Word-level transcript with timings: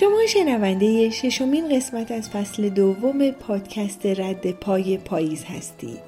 شما 0.00 0.26
شنونده 0.28 1.10
ششمین 1.10 1.76
قسمت 1.76 2.10
از 2.10 2.30
فصل 2.30 2.68
دوم 2.68 3.30
پادکست 3.30 4.06
رد 4.06 4.50
پای 4.50 4.98
پاییز 4.98 5.44
هستید. 5.44 5.98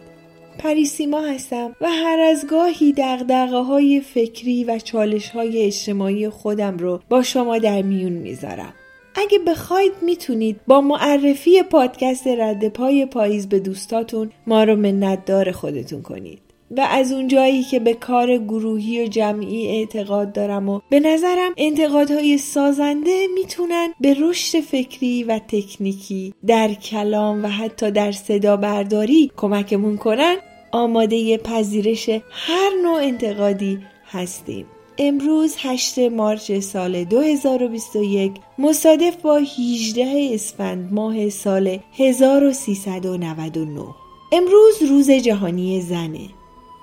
پریسیما 0.58 1.20
هستم 1.20 1.76
و 1.80 1.88
هر 1.90 2.20
از 2.20 2.46
گاهی 2.46 2.92
دقدقه 2.92 3.56
های 3.56 4.00
فکری 4.00 4.64
و 4.64 4.78
چالش 4.78 5.28
های 5.28 5.62
اجتماعی 5.62 6.28
خودم 6.28 6.76
رو 6.76 7.00
با 7.08 7.22
شما 7.22 7.58
در 7.58 7.82
میون 7.82 8.12
می‌ذارم. 8.12 8.74
اگه 9.14 9.38
بخواید 9.38 9.92
می‌تونید 10.02 10.60
با 10.66 10.80
معرفی 10.80 11.62
پادکست 11.62 12.26
رد 12.26 12.68
پای 12.68 13.06
پاییز 13.06 13.48
به 13.48 13.58
دوستاتون 13.58 14.30
ما 14.46 14.64
رو 14.64 14.76
منتدار 14.76 15.52
خودتون 15.52 16.02
کنید. 16.02 16.41
و 16.76 16.88
از 16.90 17.12
اون 17.12 17.28
جایی 17.28 17.62
که 17.62 17.80
به 17.80 17.94
کار 17.94 18.38
گروهی 18.38 19.04
و 19.04 19.06
جمعی 19.06 19.68
اعتقاد 19.68 20.32
دارم 20.32 20.68
و 20.68 20.80
به 20.88 21.00
نظرم 21.00 21.52
انتقادهای 21.56 22.38
سازنده 22.38 23.26
می‌تونن 23.34 23.88
به 24.00 24.16
رشد 24.20 24.60
فکری 24.60 25.24
و 25.24 25.40
تکنیکی 25.48 26.34
در 26.46 26.74
کلام 26.74 27.44
و 27.44 27.48
حتی 27.48 27.90
در 27.90 28.12
صدا 28.12 28.56
برداری 28.56 29.32
کمکمون 29.36 29.96
کنن 29.96 30.36
آماده 30.72 31.38
پذیرش 31.38 32.08
هر 32.30 32.70
نوع 32.82 33.02
انتقادی 33.02 33.78
هستیم. 34.06 34.66
امروز 34.98 35.56
8 35.58 35.98
مارچ 35.98 36.52
سال 36.52 37.04
2021 37.04 38.32
مصادف 38.58 39.16
با 39.16 39.36
18 39.36 40.30
اسفند 40.34 40.92
ماه 40.92 41.28
سال 41.28 41.78
1399 41.98 43.84
امروز 44.32 44.82
روز 44.90 45.10
جهانی 45.10 45.80
زنه 45.80 46.41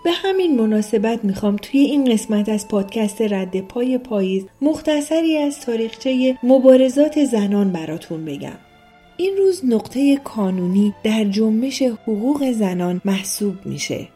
به 0.10 0.16
همین 0.16 0.62
مناسبت 0.62 1.26
می‌خوام 1.26 1.56
توی 1.56 1.80
این 1.80 2.14
قسمت 2.14 2.50
از 2.50 2.68
پادکست 2.68 3.22
رد 3.22 3.62
پای 3.62 3.98
پاییز 3.98 4.44
مختصری 4.62 5.38
از 5.38 5.60
تاریخچه 5.60 6.38
مبارزات 6.44 7.26
زنان 7.26 7.72
براتون 7.72 8.26
بگم. 8.26 8.58
این 9.18 9.38
روز 9.38 9.62
نقطه 9.66 10.18
کانونی 10.18 10.94
در 11.04 11.24
جنبش 11.24 11.82
حقوق 11.82 12.52
زنان 12.52 13.02
محسوب 13.06 13.56
میشه. 13.66 14.08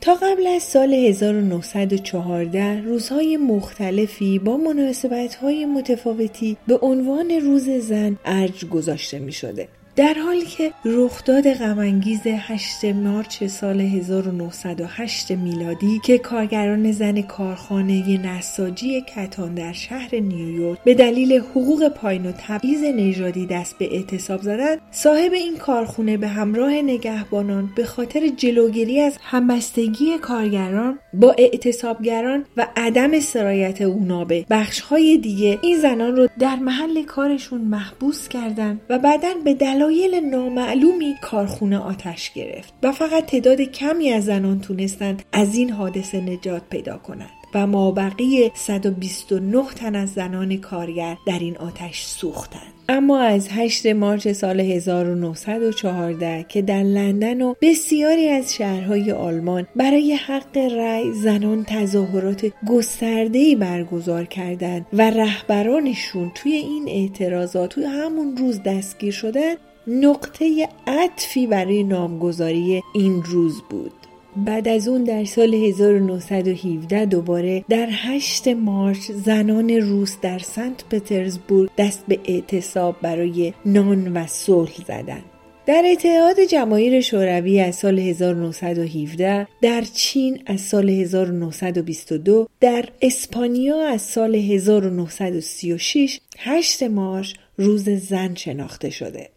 تا 0.00 0.14
قبل 0.14 0.46
از 0.46 0.62
سال 0.62 0.94
1914 0.94 2.80
روزهای 2.80 3.36
مختلفی 3.36 4.38
با 4.38 4.56
مناسبتهای 4.56 5.66
متفاوتی 5.66 6.56
به 6.66 6.78
عنوان 6.82 7.30
روز 7.30 7.70
زن 7.70 8.18
ارج 8.24 8.64
گذاشته 8.64 9.18
می 9.18 9.32
شده. 9.32 9.68
در 10.00 10.14
حالی 10.14 10.44
که 10.44 10.72
رخداد 10.84 11.54
غمانگیز 11.54 12.20
8 12.26 12.84
مارچ 12.84 13.44
سال 13.44 13.80
1908 13.80 15.30
میلادی 15.30 16.00
که 16.04 16.18
کارگران 16.18 16.92
زن 16.92 17.22
کارخانه 17.22 18.18
نساجی 18.18 19.00
کتان 19.00 19.54
در 19.54 19.72
شهر 19.72 20.14
نیویورک 20.14 20.78
به 20.84 20.94
دلیل 20.94 21.32
حقوق 21.32 21.88
پایین 21.88 22.26
و 22.26 22.32
تبعیض 22.32 22.82
نژادی 22.82 23.46
دست 23.46 23.78
به 23.78 23.94
اعتصاب 23.94 24.42
زدند 24.42 24.78
صاحب 24.90 25.32
این 25.32 25.56
کارخونه 25.56 26.16
به 26.16 26.28
همراه 26.28 26.72
نگهبانان 26.72 27.70
به 27.76 27.84
خاطر 27.84 28.28
جلوگیری 28.36 29.00
از 29.00 29.16
همبستگی 29.22 30.18
کارگران 30.18 30.98
با 31.14 31.34
اعتصابگران 31.38 32.44
و 32.56 32.66
عدم 32.76 33.20
سرایت 33.20 33.80
اونا 33.80 34.24
به 34.24 34.46
بخشهای 34.50 35.18
دیگه 35.18 35.58
این 35.62 35.78
زنان 35.78 36.16
رو 36.16 36.28
در 36.38 36.56
محل 36.56 37.02
کارشون 37.02 37.60
محبوس 37.60 38.28
کردند 38.28 38.80
و 38.90 38.98
بعدا 38.98 39.28
به 39.44 39.54
دلایل 39.54 39.89
دلایل 39.90 40.14
نامعلومی 40.14 41.14
کارخونه 41.22 41.78
آتش 41.78 42.32
گرفت 42.32 42.74
و 42.82 42.92
فقط 42.92 43.26
تعداد 43.26 43.60
کمی 43.60 44.10
از 44.10 44.24
زنان 44.24 44.60
تونستند 44.60 45.22
از 45.32 45.54
این 45.54 45.70
حادثه 45.70 46.20
نجات 46.20 46.62
پیدا 46.70 46.98
کنند 46.98 47.30
و 47.54 47.66
مابقی 47.66 48.50
129 48.54 49.64
تن 49.76 49.96
از 49.96 50.12
زنان 50.12 50.56
کارگر 50.56 51.16
در 51.26 51.38
این 51.38 51.56
آتش 51.56 52.02
سوختند. 52.02 52.72
اما 52.88 53.20
از 53.20 53.48
8 53.50 53.86
مارچ 53.86 54.28
سال 54.28 54.60
1914 54.60 56.46
که 56.48 56.62
در 56.62 56.82
لندن 56.82 57.42
و 57.42 57.54
بسیاری 57.62 58.28
از 58.28 58.54
شهرهای 58.54 59.12
آلمان 59.12 59.66
برای 59.76 60.12
حق 60.12 60.56
رأی 60.56 61.12
زنان 61.12 61.64
تظاهرات 61.64 62.52
گسترده‌ای 62.68 63.56
برگزار 63.56 64.24
کردند 64.24 64.86
و 64.92 65.10
رهبرانشون 65.10 66.32
توی 66.34 66.52
این 66.52 66.88
اعتراضات 66.88 67.70
توی 67.70 67.84
همون 67.84 68.36
روز 68.36 68.62
دستگیر 68.62 69.12
شدن 69.12 69.54
نقطه 69.86 70.68
عطفی 70.86 71.46
برای 71.46 71.84
نامگذاری 71.84 72.82
این 72.94 73.22
روز 73.22 73.62
بود 73.70 73.92
بعد 74.36 74.68
از 74.68 74.88
اون 74.88 75.04
در 75.04 75.24
سال 75.24 75.54
1917 75.54 77.06
دوباره 77.06 77.64
در 77.68 77.88
8 77.90 78.48
مارچ 78.48 79.10
زنان 79.10 79.70
روس 79.70 80.16
در 80.22 80.38
سنت 80.38 80.84
پترزبورگ 80.90 81.70
دست 81.78 82.04
به 82.08 82.20
اعتصاب 82.24 82.96
برای 83.02 83.52
نان 83.66 84.16
و 84.16 84.26
صلح 84.26 84.84
زدند. 84.86 85.24
در 85.66 85.82
اتحاد 85.92 86.40
جماهیر 86.40 87.00
شوروی 87.00 87.60
از 87.60 87.76
سال 87.76 87.98
1917 87.98 89.48
در 89.62 89.82
چین 89.94 90.42
از 90.46 90.60
سال 90.60 90.90
1922 90.90 92.48
در 92.60 92.84
اسپانیا 93.02 93.88
از 93.88 94.02
سال 94.02 94.34
1936 94.34 96.20
8 96.38 96.82
مارچ 96.82 97.34
روز 97.56 97.88
زن 97.88 98.34
شناخته 98.34 98.90
شده 98.90 99.30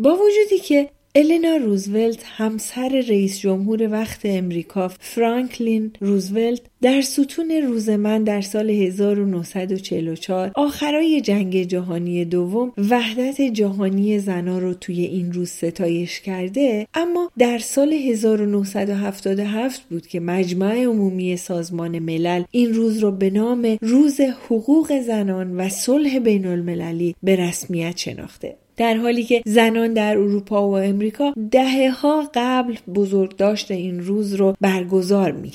با 0.00 0.16
وجودی 0.16 0.62
که 0.62 0.88
النا 1.14 1.56
روزولت 1.56 2.22
همسر 2.24 2.88
رئیس 2.88 3.38
جمهور 3.38 3.92
وقت 3.92 4.20
امریکا 4.24 4.88
فرانکلین 4.88 5.92
روزولت 6.00 6.60
در 6.82 7.00
ستون 7.00 7.50
روز 7.50 7.88
من 7.88 8.24
در 8.24 8.40
سال 8.40 8.70
1944 8.70 10.50
آخرای 10.54 11.20
جنگ 11.20 11.62
جهانی 11.62 12.24
دوم 12.24 12.72
وحدت 12.90 13.40
جهانی 13.40 14.18
زنا 14.18 14.58
رو 14.58 14.74
توی 14.74 15.04
این 15.04 15.32
روز 15.32 15.50
ستایش 15.50 16.20
کرده 16.20 16.86
اما 16.94 17.30
در 17.38 17.58
سال 17.58 17.92
1977 17.92 19.82
بود 19.82 20.06
که 20.06 20.20
مجمع 20.20 20.84
عمومی 20.84 21.36
سازمان 21.36 21.98
ملل 21.98 22.44
این 22.50 22.74
روز 22.74 22.98
رو 22.98 23.10
به 23.12 23.30
نام 23.30 23.78
روز 23.80 24.20
حقوق 24.20 25.00
زنان 25.00 25.56
و 25.56 25.68
صلح 25.68 26.18
بین 26.18 26.46
المللی 26.46 27.14
به 27.22 27.36
رسمیت 27.36 27.96
شناخته. 27.96 28.56
در 28.78 28.96
حالی 28.96 29.24
که 29.24 29.42
زنان 29.46 29.92
در 29.92 30.18
اروپا 30.18 30.68
و 30.68 30.78
امریکا 30.78 31.34
دهه 31.50 31.90
ها 31.90 32.30
قبل 32.34 32.76
بزرگداشت 32.94 33.70
این 33.70 34.00
روز 34.00 34.34
رو 34.34 34.56
برگزار 34.60 35.32
می 35.32 35.50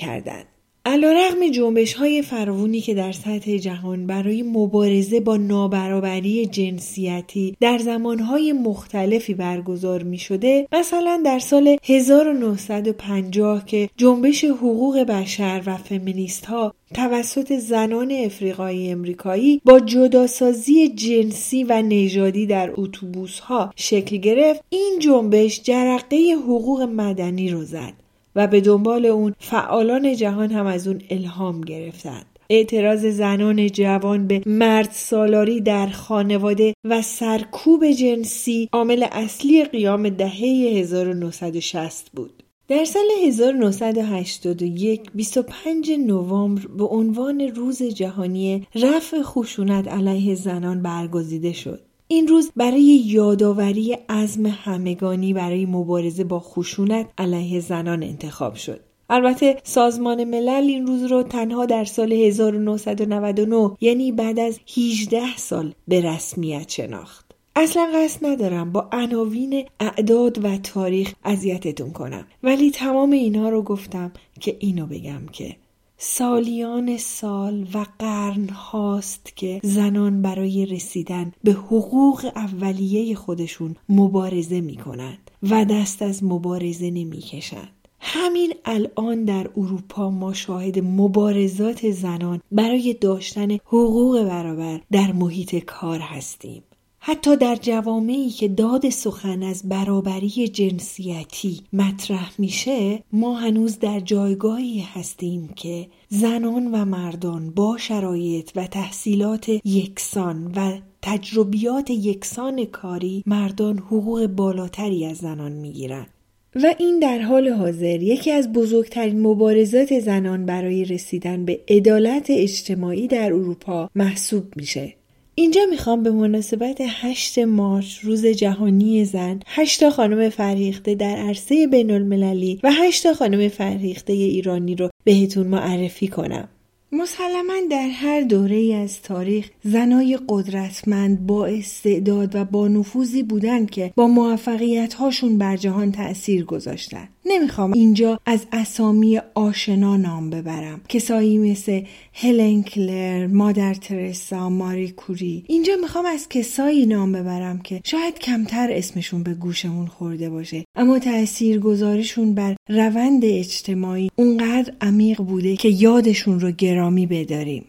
کردن. 0.86 0.94
علا 0.94 1.12
رقم 1.12 1.52
جنبش 1.52 1.94
های 1.94 2.22
فراوونی 2.22 2.82
که 2.82 2.94
در 2.94 3.12
سطح 3.12 3.58
جهان 3.58 4.08
برای 4.08 4.44
مبارزه 4.44 5.20
با 5.20 5.38
نابرابری 5.38 6.46
جنسیتی 6.46 7.58
در 7.60 7.78
زمانهای 7.78 8.54
مختلفی 8.54 9.34
برگزار 9.34 10.04
می 10.04 10.18
شده 10.18 10.68
مثلا 10.72 11.22
در 11.26 11.40
سال 11.40 11.78
1950 11.84 13.66
که 13.66 13.90
جنبش 13.98 14.46
حقوق 14.46 15.00
بشر 15.00 15.62
و 15.66 15.78
فمینیست 15.78 16.46
ها 16.46 16.74
توسط 16.94 17.54
زنان 17.54 18.12
افریقایی 18.12 18.92
امریکایی 18.92 19.62
با 19.66 19.80
جداسازی 19.80 20.90
جنسی 20.90 21.64
و 21.64 21.82
نژادی 21.82 22.46
در 22.46 22.72
اتوبوس 22.78 23.40
ها 23.40 23.74
شکل 23.76 24.18
گرفت 24.18 24.64
این 24.70 25.00
جنبش 25.02 25.62
جرقه 25.62 26.36
حقوق 26.44 26.82
مدنی 26.82 27.50
رو 27.50 27.64
زد 27.64 28.03
و 28.36 28.48
به 28.48 28.62
دنبال 28.62 29.06
اون 29.06 29.34
فعالان 29.40 30.16
جهان 30.16 30.52
هم 30.52 30.66
از 30.66 30.88
اون 30.88 31.02
الهام 31.10 31.62
گرفتند. 31.62 32.26
اعتراض 32.50 33.06
زنان 33.06 33.68
جوان 33.68 34.28
به 34.28 34.42
مرد 34.46 34.90
سالاری 34.92 35.62
در 35.62 35.88
خانواده 35.88 36.74
و 36.84 37.02
سرکوب 37.02 37.86
جنسی 37.92 38.70
عامل 38.72 39.06
اصلی 39.12 39.66
قیام 39.66 40.10
دهه 40.10 40.44
1960 40.80 42.10
بود. 42.16 42.44
در 42.68 42.86
سال 42.86 43.06
1981 43.28 45.12
25 45.16 45.92
نوامبر 45.92 46.68
به 46.68 46.86
عنوان 46.86 47.42
روز 47.42 47.84
جهانی 47.84 48.68
رفع 48.76 49.22
خشونت 49.22 49.88
علیه 49.88 50.36
زنان 50.36 50.82
برگزیده 50.82 51.54
شد. 51.54 51.82
این 52.14 52.28
روز 52.28 52.52
برای 52.56 52.82
یادآوری 53.06 53.98
عزم 54.10 54.46
همگانی 54.46 55.34
برای 55.34 55.66
مبارزه 55.66 56.24
با 56.24 56.40
خشونت 56.40 57.06
علیه 57.18 57.60
زنان 57.60 58.04
انتخاب 58.04 58.56
شد. 58.56 58.80
البته 59.10 59.58
سازمان 59.64 60.24
ملل 60.24 60.64
این 60.68 60.88
روز 60.88 61.04
رو 61.04 61.24
تنها 61.24 61.66
در 61.66 61.86
سال 61.86 62.14
1999 62.14 63.72
یعنی 63.82 64.12
بعد 64.12 64.40
از 64.40 64.60
18 64.78 65.38
سال 65.38 65.74
به 65.88 66.02
رسمیت 66.02 66.70
شناخت. 66.70 67.32
اصلا 67.56 67.88
قصد 67.96 68.26
ندارم 68.26 68.72
با 68.72 68.90
عناوین 68.92 69.66
اعداد 69.80 70.46
و 70.46 70.58
تاریخ 70.58 71.14
اذیتتون 71.24 71.92
کنم 71.92 72.28
ولی 72.44 72.72
تمام 72.72 73.12
اینها 73.12 73.50
رو 73.50 73.62
گفتم 73.62 74.12
که 74.40 74.58
اینو 74.60 74.86
بگم 74.86 75.22
که 75.32 75.56
سالیان 76.06 76.98
سال 76.98 77.68
و 77.74 77.86
قرن 78.00 78.50
هاست 78.50 79.36
که 79.36 79.60
زنان 79.64 80.22
برای 80.22 80.66
رسیدن 80.66 81.32
به 81.44 81.52
حقوق 81.52 82.32
اولیه 82.36 83.16
خودشون 83.16 83.76
مبارزه 83.90 84.62
می 84.62 84.76
کنند 84.76 85.32
و 85.44 85.66
دست 85.66 86.02
از 86.02 86.24
مبارزه 86.24 86.92
نمی 86.92 87.20
کشند. 87.20 87.88
همین 88.00 88.54
الان 88.66 89.26
در 89.26 89.50
اروپا 89.58 90.10
ما 90.10 90.34
شاهد 90.34 90.80
مبارزات 90.80 91.92
زنان 91.92 92.42
برای 92.52 92.94
داشتن 92.94 93.52
حقوق 93.52 94.24
برابر 94.24 94.82
در 94.92 95.12
محیط 95.12 95.56
کار 95.56 96.00
هستیم. 96.00 96.64
حتی 97.06 97.36
در 97.36 97.56
جوامعی 97.56 98.30
که 98.30 98.48
داد 98.48 98.90
سخن 98.90 99.44
از 99.44 99.70
برابری 99.70 100.48
جنسیتی 100.48 101.62
مطرح 101.74 102.32
میشه 102.38 103.04
ما 103.14 103.34
هنوز 103.34 103.80
در 103.80 104.00
جایگاهی 104.00 104.80
هستیم 104.80 105.50
که 105.56 105.88
زنان 106.10 106.76
و 106.76 106.86
مردان 106.86 107.50
با 107.50 107.78
شرایط 107.78 108.52
و 108.56 108.68
تحصیلات 108.68 109.50
یکسان 109.66 110.52
و 110.56 110.80
تجربیات 111.02 111.90
یکسان 111.90 112.66
کاری 112.66 113.24
مردان 113.26 113.78
حقوق 113.78 114.28
بالاتری 114.28 115.06
از 115.06 115.18
زنان 115.18 115.52
می‌گیرند 115.52 116.08
و 116.56 116.76
این 116.80 117.00
در 117.00 117.20
حال 117.20 117.50
حاضر 117.50 118.02
یکی 118.02 118.32
از 118.32 118.54
بزرگترین 118.54 119.22
مبارزات 119.22 120.00
زنان 120.00 120.46
برای 120.46 120.86
رسیدن 120.86 121.46
به 121.46 121.60
عدالت 121.68 122.26
اجتماعی 122.30 123.08
در 123.08 123.34
اروپا 123.34 123.90
محسوب 123.96 124.44
میشه. 124.56 125.03
اینجا 125.36 125.62
می‌خوام 125.70 126.04
به 126.04 126.12
مناسبت 126.12 126.78
8 126.82 127.40
مارچ 127.40 128.00
روز 128.00 128.26
جهانی 128.26 129.06
زن 129.06 129.40
8 129.48 129.80
تا 129.80 129.90
خانم 129.90 130.30
فرهیخته 130.30 130.96
در 130.96 131.16
عرصه 131.16 131.68
بین 131.68 131.92
المللی 131.92 132.60
و 132.64 132.72
8 132.72 133.04
تا 133.04 133.14
خانم 133.14 133.48
فرهیخته 133.48 134.14
ایرانی 134.14 134.76
رو 134.76 134.90
بهتون 135.04 135.48
معرفی 135.48 136.08
کنم. 136.08 136.50
مسلما 136.94 137.54
در 137.72 137.88
هر 137.88 138.22
دوره 138.22 138.76
از 138.76 139.02
تاریخ 139.02 139.50
زنای 139.64 140.20
قدرتمند 140.30 141.26
با 141.26 141.46
استعداد 141.46 142.36
و 142.36 142.46
با 142.46 142.68
نفوذی 142.68 143.24
بودند 143.24 143.70
که 143.70 143.94
با 143.96 144.08
موفقیت 144.08 144.94
هاشون 144.94 145.38
بر 145.38 145.58
جهان 145.58 145.92
تأثیر 145.92 146.46
گذاشتن. 146.46 147.08
نمی‌خوام 147.26 147.74
اینجا 147.74 148.20
از 148.26 148.46
اسامی 148.52 149.22
آشنا 149.36 149.98
نام 149.98 150.30
ببرم 150.30 150.82
کسایی 150.90 151.38
مثل 151.38 151.82
هلن 152.14 152.64
کلر، 152.64 153.28
مادر 153.28 153.74
ترسا، 153.74 154.50
ماری 154.50 154.92
کوری 154.92 155.44
اینجا 155.48 155.74
می‌خوام 155.82 156.06
از 156.06 156.30
کسایی 156.30 156.86
نام 156.86 157.12
ببرم 157.12 157.60
که 157.60 157.82
شاید 157.84 158.20
کمتر 158.20 158.68
اسمشون 158.72 159.24
به 159.24 159.34
گوشمون 159.34 159.88
خورده 159.88 160.30
باشه 160.30 160.66
اما 160.76 161.00
تأثیر 161.00 161.60
گذارشون 161.60 162.34
بر 162.34 162.56
روند 162.70 163.26
اجتماعی 163.26 164.10
اونقدر 164.16 164.74
عمیق 164.82 165.22
بوده 165.22 165.56
که 165.56 165.70
یادشون 165.70 166.40
رو 166.40 166.52
گرامی 166.84 167.06
بداریم 167.06 167.66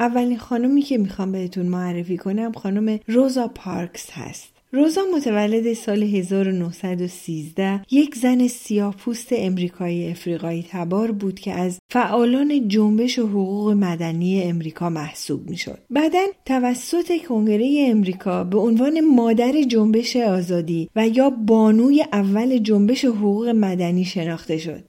اولین 0.00 0.38
خانمی 0.38 0.82
که 0.82 0.98
می‌خوام 0.98 1.32
بهتون 1.32 1.66
معرفی 1.66 2.16
کنم 2.16 2.52
خانم 2.52 2.98
روزا 3.06 3.48
پارکس 3.48 4.10
هست 4.10 4.48
روزا 4.72 5.00
متولد 5.16 5.72
سال 5.72 6.02
1913 6.02 7.80
یک 7.90 8.14
زن 8.14 8.46
سیاهپوست 8.46 9.28
امریکایی 9.32 10.10
افریقایی 10.10 10.66
تبار 10.70 11.12
بود 11.12 11.40
که 11.40 11.52
از 11.52 11.78
فعالان 11.92 12.68
جنبش 12.68 13.18
حقوق 13.18 13.70
مدنی 13.70 14.42
امریکا 14.42 14.90
محسوب 14.90 15.50
می‌شد. 15.50 15.78
بعدا 15.90 16.26
توسط 16.46 17.22
کنگره 17.28 17.86
امریکا 17.88 18.44
به 18.44 18.58
عنوان 18.58 19.00
مادر 19.00 19.62
جنبش 19.62 20.16
آزادی 20.16 20.90
و 20.96 21.08
یا 21.08 21.30
بانوی 21.30 22.04
اول 22.12 22.58
جنبش 22.58 23.04
حقوق 23.04 23.48
مدنی 23.48 24.04
شناخته 24.04 24.58
شد. 24.58 24.84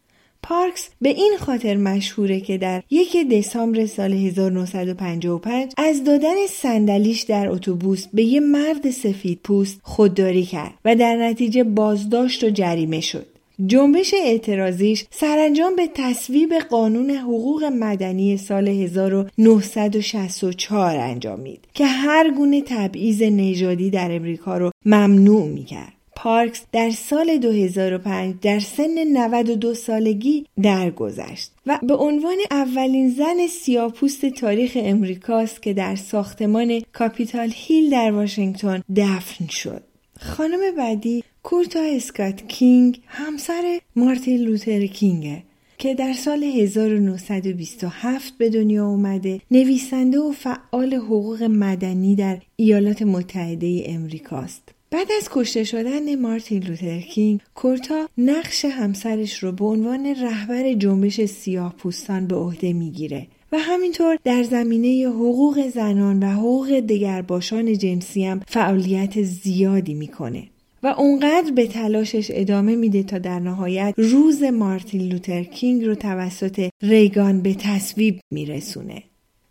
پارکس 0.48 0.90
به 1.02 1.10
این 1.10 1.36
خاطر 1.40 1.78
مشهوره 1.78 2.40
که 2.40 2.58
در 2.58 2.84
یک 2.90 3.30
دسامبر 3.32 3.86
سال 3.86 4.14
1955 4.14 5.74
از 5.78 6.04
دادن 6.04 6.36
صندلیش 6.50 7.22
در 7.22 7.50
اتوبوس 7.50 8.06
به 8.14 8.24
یه 8.24 8.40
مرد 8.40 8.90
سفید 8.90 9.40
پوست 9.44 9.80
خودداری 9.84 10.44
کرد 10.44 10.74
و 10.86 10.96
در 10.96 11.16
نتیجه 11.16 11.64
بازداشت 11.64 12.44
و 12.44 12.50
جریمه 12.50 13.02
شد. 13.02 13.26
جنبش 13.68 14.14
اعتراضیش 14.14 15.06
سرانجام 15.12 15.76
به 15.76 15.90
تصویب 15.94 16.54
قانون 16.54 17.10
حقوق 17.10 17.64
مدنی 17.64 18.38
سال 18.38 18.68
1964 18.68 20.98
انجامید 20.98 21.60
که 21.74 21.86
هر 21.86 22.32
گونه 22.32 22.62
تبعیض 22.62 23.22
نژادی 23.22 23.90
در 23.90 24.12
امریکا 24.12 24.58
رو 24.58 24.72
ممنوع 24.86 25.48
می‌کرد. 25.48 25.94
پارکس 26.16 26.62
در 26.72 26.90
سال 26.90 27.38
2005 27.38 28.36
در 28.42 28.60
سن 28.60 28.98
92 29.14 29.74
سالگی 29.74 30.46
درگذشت 30.64 31.52
و 31.66 31.80
به 31.84 31.96
عنوان 31.96 32.38
اولین 32.52 33.10
زن 33.10 33.48
سیاپوست 33.48 34.26
تاریخ 34.26 34.72
امریکاست 34.76 35.62
که 35.62 35.74
در 35.74 35.96
ساختمان 35.96 36.82
کاپیتال 36.94 37.52
هیل 37.54 37.90
در 37.90 38.12
واشنگتن 38.12 38.84
دفن 38.96 39.48
شد. 39.48 39.84
خانم 40.20 40.76
بعدی 40.78 41.24
کورتا 41.44 41.80
اسکات 41.80 42.48
کینگ 42.48 43.02
همسر 43.08 43.80
مارتین 43.96 44.38
لوتر 44.38 44.86
کینگه 44.86 45.44
که 45.78 45.94
در 45.94 46.14
سال 46.14 46.44
1927 46.44 48.34
به 48.38 48.50
دنیا 48.50 48.86
اومده 48.86 49.42
نویسنده 49.52 50.20
و 50.20 50.32
فعال 50.32 50.94
حقوق 50.94 51.44
مدنی 51.44 52.16
در 52.16 52.38
ایالات 52.56 53.02
متحده 53.02 53.84
امریکاست. 53.86 54.75
بعد 54.96 55.12
از 55.18 55.30
کشته 55.32 55.64
شدن 55.64 56.16
مارتین 56.16 56.64
لوتر 56.64 57.00
کینگ 57.00 57.42
کورتا 57.56 58.10
نقش 58.18 58.66
همسرش 58.66 59.44
رو 59.44 59.52
به 59.52 59.66
عنوان 59.66 60.06
رهبر 60.06 60.74
جنبش 60.74 61.26
سیاه 61.26 61.76
پوستان 61.78 62.28
به 62.28 62.36
عهده 62.36 62.74
می‌گیره 62.74 63.28
و 63.52 63.58
همینطور 63.60 64.18
در 64.24 64.44
زمینه 64.44 65.08
حقوق 65.10 65.68
زنان 65.68 66.24
و 66.24 66.32
حقوق 66.32 66.80
دگرباشان 66.80 67.78
جنسی 67.78 68.26
هم 68.26 68.42
فعالیت 68.48 69.22
زیادی 69.22 69.94
می‌کنه 69.94 70.44
و 70.84 70.88
اونقدر 70.88 71.52
به 71.52 71.68
تلاشش 71.68 72.28
ادامه 72.34 72.76
میده 72.76 73.04
تا 73.04 73.18
در 73.18 73.40
نهایت 73.40 73.94
روز 73.98 74.44
مارتین 74.44 75.02
لوتر 75.02 75.44
کینگ 75.44 75.84
رو 75.84 75.96
توسط 75.96 76.70
ریگان 76.82 77.42
به 77.42 77.54
تصویب 77.54 78.20
میرسونه. 78.32 79.04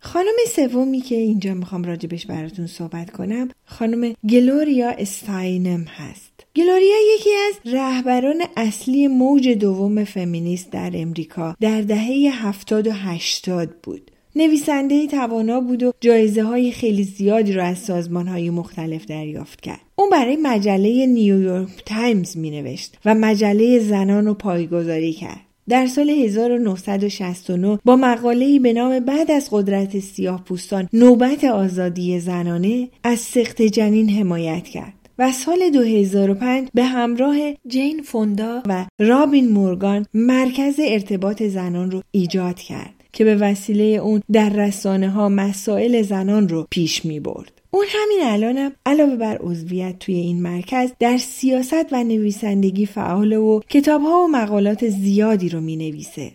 خانم 0.05 0.37
سومی 0.56 1.01
که 1.01 1.15
اینجا 1.15 1.55
می‌خوام 1.55 1.85
راجبش 1.85 2.27
براتون 2.27 2.67
صحبت 2.67 3.11
کنم 3.11 3.49
خانم 3.65 4.15
گلوریا 4.29 4.91
استاینم 4.91 5.85
هست 5.85 6.47
گلوریا 6.56 6.97
یکی 7.15 7.31
از 7.49 7.75
رهبران 7.75 8.43
اصلی 8.56 9.09
موج 9.09 9.49
دوم 9.49 10.05
فمینیست 10.05 10.71
در 10.71 10.91
امریکا 10.95 11.56
در 11.61 11.81
دهه 11.81 12.31
هفتاد 12.33 12.87
و 12.87 12.93
هشتاد 12.93 13.71
بود 13.83 14.11
نویسنده 14.37 15.06
توانا 15.06 15.61
بود 15.61 15.83
و 15.83 15.93
جایزه 16.01 16.43
های 16.43 16.73
خیلی 16.73 17.05
زیادی 17.05 17.53
را 17.53 17.65
از 17.65 17.79
سازمان 17.79 18.29
های 18.29 18.50
مختلف 18.50 19.07
دریافت 19.07 19.61
کرد. 19.61 19.81
اون 19.97 20.11
برای 20.11 20.37
مجله 20.37 21.07
نیویورک 21.07 21.85
تایمز 21.87 22.37
می 22.37 22.50
نوشت 22.50 22.99
و 23.05 23.15
مجله 23.15 23.79
زنان 23.79 24.27
رو 24.27 24.35
پایه‌گذاری 24.35 25.12
کرد. 25.12 25.41
در 25.69 25.87
سال 25.87 26.11
1969 26.11 27.78
با 27.84 27.96
مقاله‌ای 27.96 28.58
به 28.58 28.72
نام 28.72 29.00
بعد 29.00 29.31
از 29.31 29.49
قدرت 29.52 29.99
سیاه 29.99 30.44
پوستان 30.44 30.88
نوبت 30.93 31.44
آزادی 31.44 32.20
زنانه 32.20 32.88
از 33.02 33.18
سخت 33.18 33.62
جنین 33.62 34.11
حمایت 34.11 34.64
کرد. 34.64 34.94
و 35.18 35.33
سال 35.33 35.71
2005 35.71 36.68
به 36.75 36.85
همراه 36.85 37.37
جین 37.66 38.02
فوندا 38.02 38.62
و 38.66 38.87
رابین 38.99 39.49
مورگان 39.49 40.06
مرکز 40.14 40.80
ارتباط 40.85 41.42
زنان 41.42 41.90
رو 41.90 42.02
ایجاد 42.11 42.56
کرد 42.56 42.94
که 43.12 43.25
به 43.25 43.35
وسیله 43.35 43.85
اون 43.85 44.23
در 44.33 44.49
رسانه 44.49 45.11
ها 45.11 45.28
مسائل 45.28 46.02
زنان 46.02 46.49
رو 46.49 46.66
پیش 46.71 47.04
می 47.04 47.21
برد. 47.21 47.62
اون 47.75 47.87
همین 47.88 48.21
الانم 48.23 48.73
علاوه 48.87 49.16
بر 49.16 49.38
عضویت 49.38 49.99
توی 49.99 50.14
این 50.14 50.43
مرکز 50.43 50.90
در 50.99 51.19
سیاست 51.19 51.93
و 51.93 52.04
نویسندگی 52.04 52.87
فعال 52.87 53.33
و 53.33 53.61
کتابها 53.69 54.25
و 54.25 54.28
مقالات 54.28 54.88
زیادی 54.88 55.49
رو 55.49 55.61
می 55.61 55.76
نویسه. 55.76 56.33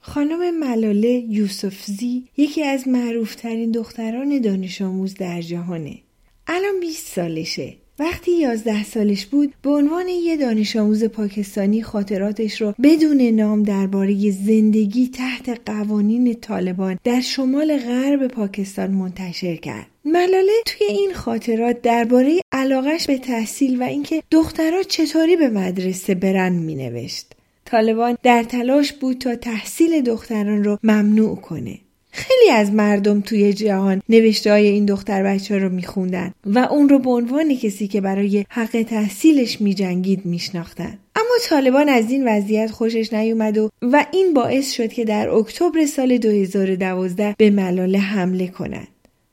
خانم 0.00 0.58
ملاله 0.58 1.08
یوسفزی 1.08 2.24
یکی 2.36 2.62
از 2.62 2.88
معروفترین 2.88 3.70
دختران 3.70 4.40
دانش 4.40 4.82
آموز 4.82 5.14
در 5.14 5.40
جهانه. 5.40 5.98
الان 6.46 6.80
20 6.80 7.06
سالشه. 7.06 7.76
وقتی 7.98 8.32
11 8.32 8.84
سالش 8.84 9.26
بود 9.26 9.54
به 9.62 9.70
عنوان 9.70 10.08
یه 10.08 10.36
دانش 10.36 10.76
آموز 10.76 11.04
پاکستانی 11.04 11.82
خاطراتش 11.82 12.60
رو 12.60 12.74
بدون 12.82 13.22
نام 13.22 13.62
درباره 13.62 14.30
زندگی 14.30 15.08
تحت 15.08 15.60
قوانین 15.66 16.34
طالبان 16.34 16.98
در 17.04 17.20
شمال 17.20 17.78
غرب 17.78 18.26
پاکستان 18.26 18.90
منتشر 18.90 19.56
کرد. 19.56 19.86
ملاله 20.04 20.52
توی 20.66 20.86
این 20.86 21.12
خاطرات 21.12 21.82
درباره 21.82 22.40
علاقش 22.52 23.06
به 23.06 23.18
تحصیل 23.18 23.82
و 23.82 23.84
اینکه 23.84 24.22
دخترها 24.30 24.82
چطوری 24.82 25.36
به 25.36 25.48
مدرسه 25.48 26.14
برن 26.14 26.52
می 26.52 26.74
نوشت. 26.74 27.32
طالبان 27.64 28.16
در 28.22 28.42
تلاش 28.42 28.92
بود 28.92 29.18
تا 29.18 29.36
تحصیل 29.36 30.00
دختران 30.00 30.64
رو 30.64 30.78
ممنوع 30.82 31.36
کنه. 31.36 31.78
خیلی 32.16 32.50
از 32.50 32.72
مردم 32.72 33.20
توی 33.20 33.52
جهان 33.52 34.02
نوشته 34.08 34.50
های 34.50 34.66
این 34.66 34.86
دختر 34.86 35.22
بچه 35.22 35.58
رو 35.58 35.68
میخوندن 35.68 36.34
و 36.46 36.58
اون 36.58 36.88
رو 36.88 36.98
به 36.98 37.10
عنوان 37.10 37.54
کسی 37.54 37.88
که 37.88 38.00
برای 38.00 38.44
حق 38.48 38.82
تحصیلش 38.82 39.60
میجنگید 39.60 40.26
میشناختن. 40.26 40.98
اما 41.16 41.34
طالبان 41.42 41.88
از 41.88 42.10
این 42.10 42.28
وضعیت 42.28 42.70
خوشش 42.70 43.12
نیومد 43.12 43.58
و 43.58 43.70
و 43.82 44.06
این 44.12 44.34
باعث 44.34 44.72
شد 44.72 44.92
که 44.92 45.04
در 45.04 45.28
اکتبر 45.28 45.86
سال 45.86 46.18
2012 46.18 47.34
به 47.38 47.50
ملاله 47.50 47.98
حمله 47.98 48.46
کنند. 48.46 48.88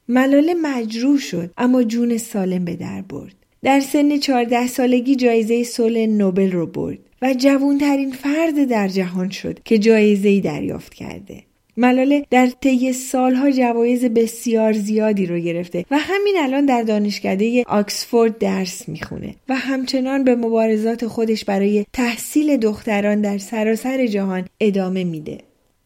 ملاله 0.08 0.54
مجروح 0.54 1.20
شد 1.20 1.52
اما 1.58 1.84
جون 1.84 2.18
سالم 2.18 2.66
به 2.66 2.76
در 2.76 3.02
برد. 3.02 3.34
در 3.64 3.80
سن 3.80 4.18
14 4.18 4.68
سالگی 4.68 5.16
جایزه 5.16 5.64
صلح 5.64 6.06
نوبل 6.06 6.52
رو 6.52 6.68
برد 6.68 7.00
و 7.22 7.34
جوانترین 7.34 8.12
فرد 8.12 8.64
در 8.70 8.88
جهان 8.88 9.30
شد 9.30 9.60
که 9.66 9.78
جایزه 9.78 10.30
ای 10.30 10.42
دریافت 10.42 10.94
کرده. 10.94 11.44
ملاله 11.78 12.26
در 12.30 12.48
طی 12.48 12.94
سالها 12.94 13.52
جوایز 13.52 14.06
بسیار 14.06 14.74
زیادی 14.74 15.26
رو 15.26 15.40
گرفته 15.40 15.86
و 15.92 15.98
همین 15.98 16.36
الان 16.40 16.66
در 16.66 16.82
دانشکده 16.82 17.64
آکسفورد 17.68 18.38
درس 18.38 18.90
می‌خونه 18.90 19.36
و 19.50 19.56
همچنان 19.56 20.24
به 20.24 20.36
مبارزات 20.36 21.08
خودش 21.08 21.46
برای 21.46 21.86
تحصیل 21.94 22.58
دختران 22.58 23.22
در 23.22 23.38
سراسر 23.38 24.08
جهان 24.08 24.48
ادامه 24.60 25.04
میده. 25.04 25.38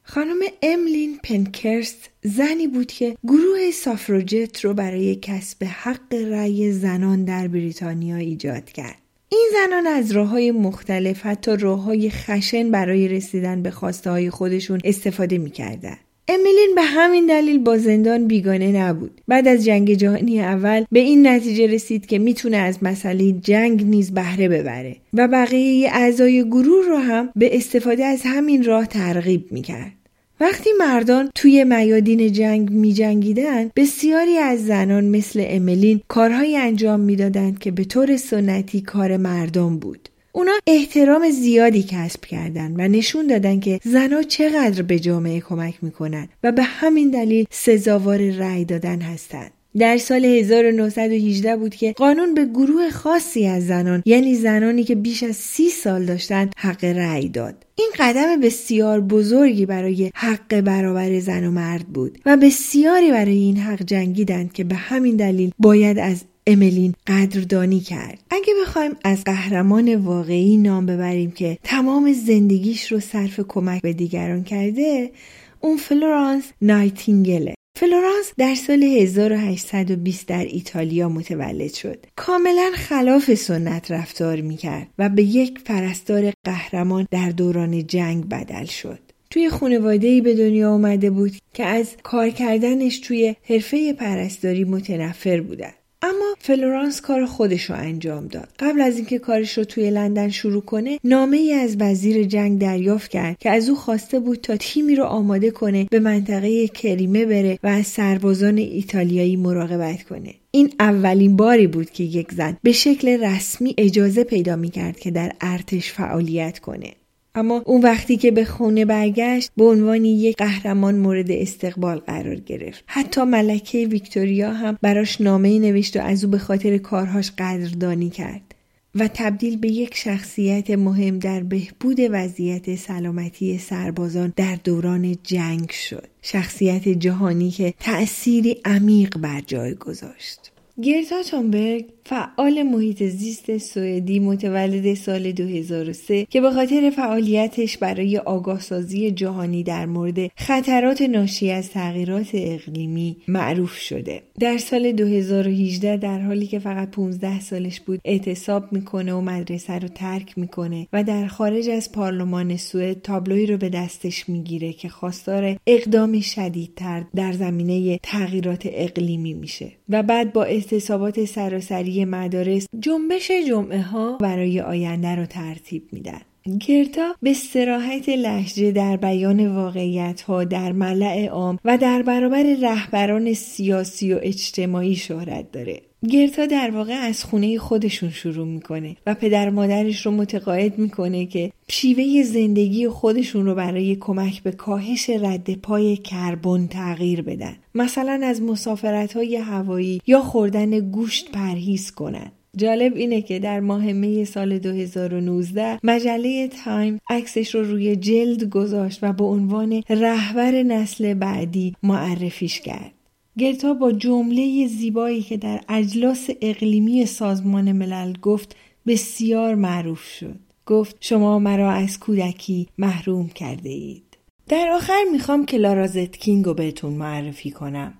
خانم 0.04 0.40
املین 0.62 1.20
پنکرست 1.24 2.10
زنی 2.24 2.68
بود 2.68 2.88
که 2.88 3.16
گروه 3.24 3.72
سافروجت 3.72 4.66
رو 4.66 4.74
برای 4.74 5.16
کسب 5.16 5.64
حق 5.64 6.14
رأی 6.14 6.72
زنان 6.72 7.26
در 7.26 7.48
بریتانیا 7.48 8.16
ایجاد 8.16 8.66
کرد. 8.66 9.07
این 9.30 9.48
زنان 9.54 9.88
از 9.88 10.12
راه 10.12 10.28
های 10.28 10.52
مختلف 10.52 11.26
حتی 11.26 11.58
راه 11.58 11.84
های 11.84 12.10
خشن 12.10 12.72
برای 12.72 13.08
رسیدن 13.08 13.62
به 13.62 13.72
خواسته 13.72 14.10
های 14.10 14.30
خودشون 14.30 14.80
استفاده 14.84 15.38
می‌کردن. 15.38 15.98
امیلین 16.28 16.72
به 16.76 16.82
همین 16.82 17.26
دلیل 17.26 17.58
با 17.58 17.78
زندان 17.78 18.28
بیگانه 18.28 18.72
نبود. 18.72 19.22
بعد 19.28 19.48
از 19.48 19.66
جنگ 19.66 19.94
جهانی 19.94 20.42
اول 20.42 20.86
به 20.92 21.00
این 21.00 21.28
نتیجه 21.28 21.68
رسید 21.68 22.06
که 22.06 22.20
می‌تونه 22.20 22.58
از 22.58 22.78
مسئله 22.82 23.32
جنگ 23.32 23.86
نیز 23.86 24.14
بهره 24.14 24.50
ببره 24.50 24.96
و 25.14 25.28
بقیه 25.28 25.90
اعضای 25.94 26.44
گروه 26.44 26.86
رو 26.86 26.98
هم 26.98 27.30
به 27.36 27.58
استفاده 27.58 28.06
از 28.06 28.22
همین 28.26 28.64
راه 28.64 28.86
ترغیب 28.86 29.52
می‌کرد. 29.52 29.92
وقتی 30.40 30.70
مردان 30.80 31.30
توی 31.36 31.64
میادین 31.64 32.32
جنگ 32.32 32.70
می 32.70 32.94
جنگیدن 32.94 33.72
بسیاری 33.76 34.38
از 34.38 34.66
زنان 34.66 35.06
مثل 35.06 35.44
املین 35.48 36.02
کارهایی 36.08 36.58
انجام 36.58 37.00
می‌دادند 37.00 37.60
که 37.60 37.72
به 37.72 37.84
طور 37.84 38.18
سنتی 38.18 38.82
کار 38.82 39.18
مردم 39.18 39.78
بود. 39.80 40.10
اونا 40.32 40.52
احترام 40.68 41.30
زیادی 41.30 41.84
کسب 41.84 42.26
کردند 42.26 42.76
و 42.80 42.82
نشون 42.82 43.28
دادن 43.28 43.60
که 43.60 43.80
زنها 43.84 44.24
چقدر 44.24 44.82
به 44.82 45.00
جامعه 45.00 45.40
کمک 45.42 45.76
می‌کنن 45.82 46.28
و 46.44 46.52
به 46.52 46.64
همین 46.64 47.12
دلیل 47.12 47.46
سزاوار 47.52 48.30
رأی 48.30 48.66
دادن 48.66 49.02
هستند. 49.02 49.52
در 49.80 49.98
سال 49.98 50.26
1918 50.26 51.56
بود 51.56 51.76
که 51.76 51.94
قانون 51.94 52.34
به 52.34 52.46
گروه 52.46 52.90
خاصی 52.90 53.46
از 53.46 53.68
زنان 53.68 54.04
یعنی 54.06 54.36
زنانی 54.36 54.84
که 54.84 54.96
بیش 54.96 55.24
از 55.24 55.36
سی 55.36 55.70
سال 55.70 56.06
داشتند 56.06 56.54
حق 56.58 56.84
رأی 56.84 57.30
داد. 57.30 57.66
این 57.76 57.92
قدم 58.00 58.40
بسیار 58.40 59.02
بزرگی 59.02 59.66
برای 59.66 60.12
حق 60.16 60.62
برابر 60.62 61.20
زن 61.20 61.48
و 61.48 61.52
مرد 61.52 61.88
بود 61.88 62.20
و 62.26 62.38
بسیاری 62.38 63.12
برای 63.12 63.38
این 63.38 63.58
حق 63.58 63.84
جنگیدند 63.84 64.54
که 64.54 64.64
به 64.64 64.76
همین 64.76 65.16
دلیل 65.16 65.52
باید 65.60 66.00
از 66.00 66.24
املین 66.48 66.94
قدردانی 67.08 67.80
کرد 67.80 68.20
اگه 68.30 68.54
بخوایم 68.62 68.92
از 69.04 69.24
قهرمان 69.24 69.96
واقعی 69.96 70.58
نام 70.58 70.86
ببریم 70.86 71.32
که 71.32 71.58
تمام 71.64 72.14
زندگیش 72.14 72.92
رو 72.92 73.00
صرف 73.00 73.40
کمک 73.48 73.82
به 73.82 73.94
دیگران 73.94 74.44
کرده 74.44 75.12
اون 75.60 75.78
فلورانس 75.78 76.44
نایتینگله 76.62 77.54
فلورانس 77.80 78.34
در 78.38 78.56
سال 78.56 78.84
1820 78.84 80.28
در 80.28 80.46
ایتالیا 80.46 81.10
متولد 81.10 81.74
شد. 81.74 82.06
کاملا 82.16 82.72
خلاف 82.76 83.34
سنت 83.34 83.92
رفتار 83.92 84.42
می‌کرد 84.42 84.88
و 85.00 85.10
به 85.10 85.24
یک 85.24 85.64
پرستار 85.64 86.32
قهرمان 86.44 87.08
در 87.12 87.30
دوران 87.30 87.88
جنگ 87.88 88.30
بدل 88.30 88.66
شد. 88.66 89.00
توی 89.30 89.50
خانواده 89.50 90.22
به 90.22 90.36
دنیا 90.36 90.72
آمده 90.72 91.10
بود 91.10 91.32
که 91.54 91.66
از 91.66 91.96
کار 92.04 92.30
کردنش 92.30 93.00
توی 93.00 93.36
حرفه 93.50 93.94
پرستاری 93.94 94.64
متنفر 94.64 95.42
بودن. 95.42 95.74
اما 96.02 96.36
فلورانس 96.40 97.02
کار 97.02 97.26
خودش 97.26 97.70
رو 97.70 97.76
انجام 97.76 98.28
داد. 98.28 98.50
قبل 98.60 98.82
از 98.82 98.96
اینکه 98.96 99.20
کارش 99.20 99.58
رو 99.58 99.64
توی 99.64 99.90
لندن 99.90 100.30
شروع 100.30 100.62
کنه 100.62 101.00
نامه 101.04 101.38
ای 101.38 101.54
از 101.54 101.76
وزیر 101.80 102.24
جنگ 102.24 102.60
دریافت 102.60 103.12
کرد 103.12 103.38
که 103.38 103.50
از 103.50 103.70
او 103.70 103.76
خواسته 103.76 104.20
بود 104.20 104.42
تا 104.42 104.58
تیمی 104.58 104.96
رو 104.96 105.04
آماده 105.04 105.52
کنه 105.52 105.88
به 105.92 106.00
منطقه 106.00 106.68
کریمه 106.68 107.26
بره 107.26 107.60
و 107.64 107.68
از 107.68 107.88
سربازان 107.88 108.58
ایتالیایی 108.58 109.36
مراقبت 109.36 110.04
کنه. 110.04 110.34
این 110.52 110.74
اولین 110.80 111.36
باری 111.36 111.68
بود 111.68 111.90
که 111.90 112.04
یک 112.04 112.32
زن 112.32 112.58
به 112.64 112.72
شکل 112.72 113.24
رسمی 113.24 113.76
اجازه 113.78 114.24
پیدا 114.24 114.56
می 114.56 114.70
کرد 114.70 115.00
که 115.00 115.12
در 115.12 115.32
ارتش 115.42 115.92
فعالیت 115.92 116.60
کنه. 116.60 116.94
اما 117.38 117.64
اون 117.66 117.82
وقتی 117.82 118.18
که 118.18 118.32
به 118.32 118.46
خونه 118.46 118.86
برگشت 118.86 119.52
به 119.58 119.64
عنوان 119.64 120.06
یک 120.06 120.38
قهرمان 120.38 120.96
مورد 120.96 121.32
استقبال 121.32 121.98
قرار 121.98 122.36
گرفت. 122.36 122.84
حتی 122.88 123.24
ملکه 123.24 123.88
ویکتوریا 123.88 124.54
هم 124.54 124.78
براش 124.82 125.22
نامه 125.22 125.60
نوشت 125.60 125.98
و 125.98 126.00
از 126.00 126.24
او 126.24 126.32
به 126.32 126.38
خاطر 126.38 126.78
کارهاش 126.78 127.32
قدردانی 127.38 128.10
کرد 128.10 128.56
و 128.96 129.10
تبدیل 129.14 129.58
به 129.58 129.68
یک 129.68 129.96
شخصیت 129.96 130.72
مهم 130.72 131.20
در 131.20 131.44
بهبود 131.44 132.00
وضعیت 132.10 132.76
سلامتی 132.76 133.58
سربازان 133.58 134.34
در 134.36 134.58
دوران 134.64 135.16
جنگ 135.24 135.70
شد. 135.70 136.08
شخصیت 136.22 136.90
جهانی 136.90 137.52
که 137.52 137.74
تأثیری 137.80 138.62
عمیق 138.66 139.18
بر 139.18 139.42
جای 139.48 139.76
گذاشت. 139.76 140.52
گرتا 140.84 141.24
تونبرگ 141.24 141.86
فعال 142.10 142.64
محیط 142.64 143.04
زیست 143.04 143.58
سوئدی 143.58 144.20
متولد 144.20 144.94
سال 144.94 145.32
2003 145.32 146.26
که 146.30 146.42
به 146.42 146.52
خاطر 146.52 146.90
فعالیتش 146.96 147.78
برای 147.78 148.18
آگاهسازی 148.18 149.12
جهانی 149.12 149.64
در 149.64 149.86
مورد 149.86 150.32
خطرات 150.36 151.02
ناشی 151.02 151.52
از 151.52 151.70
تغییرات 151.70 152.30
اقلیمی 152.34 153.18
معروف 153.28 153.78
شده. 153.78 154.22
در 154.40 154.58
سال 154.58 154.92
2018 154.92 155.98
در 155.98 156.20
حالی 156.20 156.48
که 156.48 156.60
فقط 156.60 156.92
15 156.92 157.40
سالش 157.40 157.80
بود 157.80 158.02
اعتصاب 158.06 158.74
می‌کنه 158.74 159.14
و 159.14 159.22
مدرسه 159.22 159.80
رو 159.80 159.88
ترک 159.88 160.38
می‌کنه 160.38 160.88
و 160.94 161.04
در 161.04 161.28
خارج 161.28 161.70
از 161.70 161.92
پارلمان 161.92 162.58
سوئد 162.58 163.02
تابلوی 163.02 163.46
رو 163.46 163.58
به 163.58 163.70
دستش 163.70 164.30
می‌گیره 164.30 164.74
که 164.74 164.90
خواستار 164.90 165.56
اقدام 165.68 166.20
شدیدتر 166.20 167.04
در 167.16 167.32
زمینه 167.32 168.00
تغییرات 168.04 168.62
اقلیمی 168.72 169.34
میشه 169.34 169.72
و 169.90 170.04
بعد 170.04 170.34
با 170.34 170.44
اعتصابات 170.44 171.26
سراسری 171.26 171.97
مدارس 172.06 172.68
جنبش 172.80 173.32
جمعه 173.48 173.82
ها 173.82 174.18
برای 174.18 174.62
آینده 174.62 175.16
رو 175.16 175.26
ترتیب 175.26 175.84
میدن. 175.92 176.22
گرتا 176.68 177.16
به 177.22 177.34
سراحت 177.34 178.10
لحجه 178.10 178.72
در 178.72 178.98
بیان 178.98 179.56
واقعیت 179.56 180.22
ها 180.22 180.44
در 180.44 180.72
ملع 180.72 181.28
عام 181.28 181.60
و 181.66 181.78
در 181.78 182.02
برابر 182.02 182.44
رهبران 182.62 183.34
سیاسی 183.34 184.14
و 184.14 184.20
اجتماعی 184.22 184.96
شهرت 184.96 185.52
داره. 185.52 185.82
گرتا 186.10 186.46
در 186.46 186.72
واقع 186.72 186.94
از 186.94 187.24
خونه 187.24 187.58
خودشون 187.58 188.10
شروع 188.10 188.48
می‌کنه 188.48 188.96
و 189.08 189.14
پدر 189.14 189.50
مادرش 189.50 190.06
رو 190.06 190.12
متقاعد 190.12 190.78
می‌کنه 190.78 191.26
که 191.26 191.52
شیوه 191.70 192.24
زندگی 192.24 192.88
خودشون 192.88 193.46
رو 193.46 193.56
برای 193.56 193.96
کمک 193.96 194.44
به 194.44 194.52
کاهش 194.52 195.10
رد 195.10 195.54
پای 195.54 195.98
کربن 195.98 196.68
تغییر 196.68 197.22
بدن 197.22 197.56
مثلا 197.76 198.20
از 198.24 198.42
مسافرت 198.42 199.14
های 199.14 199.36
هوایی 199.36 200.02
یا 200.08 200.22
خوردن 200.22 200.80
گوشت 200.80 201.32
پرهیز 201.32 201.92
کنن 201.92 202.32
جالب 202.58 202.96
اینه 202.96 203.22
که 203.22 203.40
در 203.40 203.60
ماه 203.60 203.94
می 203.94 204.26
سال 204.26 204.60
2019 204.60 205.80
مجله 205.84 206.48
تایم 206.48 207.00
عکسش 207.10 207.56
رو 207.56 207.64
روی 207.64 207.96
جلد 207.96 208.44
گذاشت 208.44 209.00
و 209.02 209.14
به 209.14 209.24
عنوان 209.24 209.84
رهبر 209.90 210.52
نسل 210.52 211.14
بعدی 211.14 211.76
معرفیش 211.84 212.62
کرد. 212.62 212.97
گرتا 213.38 213.74
با 213.74 213.92
جمله 213.92 214.68
زیبایی 214.68 215.22
که 215.22 215.38
در 215.38 215.62
اجلاس 215.70 216.30
اقلیمی 216.42 217.06
سازمان 217.06 217.72
ملل 217.72 218.14
گفت 218.22 218.56
بسیار 218.88 219.56
معروف 219.56 220.04
شد. 220.04 220.40
گفت 220.66 220.96
شما 221.00 221.40
مرا 221.40 221.72
از 221.72 222.00
کودکی 222.00 222.68
محروم 222.78 223.28
کرده 223.30 223.70
اید. 223.70 224.18
در 224.48 224.70
آخر 224.70 225.04
می‌خوام 225.12 225.46
کلارا 225.46 225.88
زتکینگ 225.88 226.46
رو 226.46 226.54
بهتون 226.54 226.94
معرفی 226.94 227.52
کنم. 227.52 227.94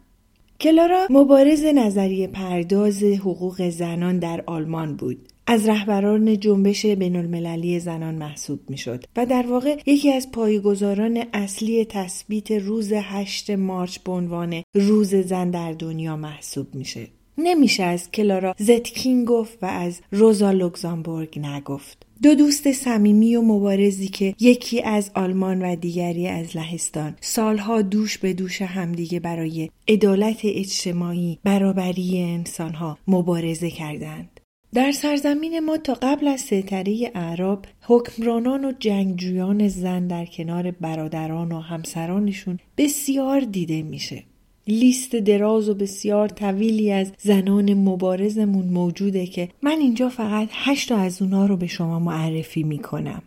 کلارا 0.60 1.08
مبارز 1.10 1.64
نظریه 1.64 2.28
پرداز 2.28 3.04
حقوق 3.04 3.70
زنان 3.70 4.20
در 4.20 4.44
آلمان 4.46 4.96
بود. 4.96 5.30
از 5.50 5.68
رهبران 5.68 6.40
جنبش 6.40 6.86
بین 6.86 7.16
المللی 7.16 7.80
زنان 7.80 8.16
محسوب 8.16 8.60
می 8.70 8.78
شد 8.78 9.04
و 9.16 9.26
در 9.26 9.48
واقع 9.48 9.80
یکی 9.86 10.14
از 10.14 10.32
پایگزاران 10.32 11.24
اصلی 11.34 11.86
تثبیت 11.86 12.52
روز 12.52 12.94
8 12.94 13.50
مارچ 13.50 13.98
به 13.98 14.12
عنوان 14.12 14.64
روز 14.74 15.16
زن 15.16 15.50
در 15.50 15.74
دنیا 15.74 16.16
محسوب 16.16 16.76
میشه. 16.76 17.08
نمیشه 17.38 17.84
از 17.84 18.12
کلارا 18.12 18.56
زتکین 18.58 19.26
گفت 19.26 19.58
و 19.62 19.66
از 19.66 20.00
روزا 20.12 20.52
لوکزامبورگ 20.52 21.40
نگفت. 21.40 22.06
دو 22.24 22.36
دوست 22.36 22.72
صمیمی 22.72 23.36
و 23.36 23.42
مبارزی 23.42 24.08
که 24.08 24.36
یکی 24.40 24.82
از 24.82 25.12
آلمان 25.16 25.62
و 25.62 25.76
دیگری 25.76 26.28
از 26.28 26.56
لهستان 26.56 27.16
سالها 27.22 27.82
دوش 27.82 28.18
به 28.18 28.34
دوش 28.34 28.62
همدیگه 28.62 29.20
برای 29.20 29.70
عدالت 29.88 30.40
اجتماعی 30.44 31.40
برابری 31.44 32.22
انسانها 32.22 32.98
مبارزه 33.08 33.70
کردند 33.70 34.37
در 34.74 34.92
سرزمین 34.92 35.60
ما 35.60 35.78
تا 35.78 35.94
قبل 35.94 36.28
از 36.28 36.42
سیطره 36.42 37.12
اعراب 37.16 37.66
حکمرانان 37.82 38.66
و 38.66 38.72
جنگجویان 38.80 39.68
زن 39.68 40.08
در 40.08 40.26
کنار 40.26 40.72
برادران 40.72 41.52
و 41.52 41.60
همسرانشون 41.60 42.60
بسیار 42.78 43.40
دیده 43.40 43.82
میشه. 43.82 44.24
لیست 44.68 45.16
دراز 45.16 45.70
و 45.70 45.74
بسیار 45.74 46.28
طویلی 46.28 46.92
از 46.92 47.12
زنان 47.18 47.74
مبارزمون 47.74 48.66
موجوده 48.66 49.26
که 49.26 49.50
من 49.62 49.78
اینجا 49.80 50.10
فقط 50.10 50.50
هشت 50.52 50.92
از 50.92 51.22
اونا 51.22 51.46
رو 51.46 51.58
به 51.58 51.68
شما 51.68 52.00
معرفی 52.00 52.64
می‌کنم. 52.64 53.22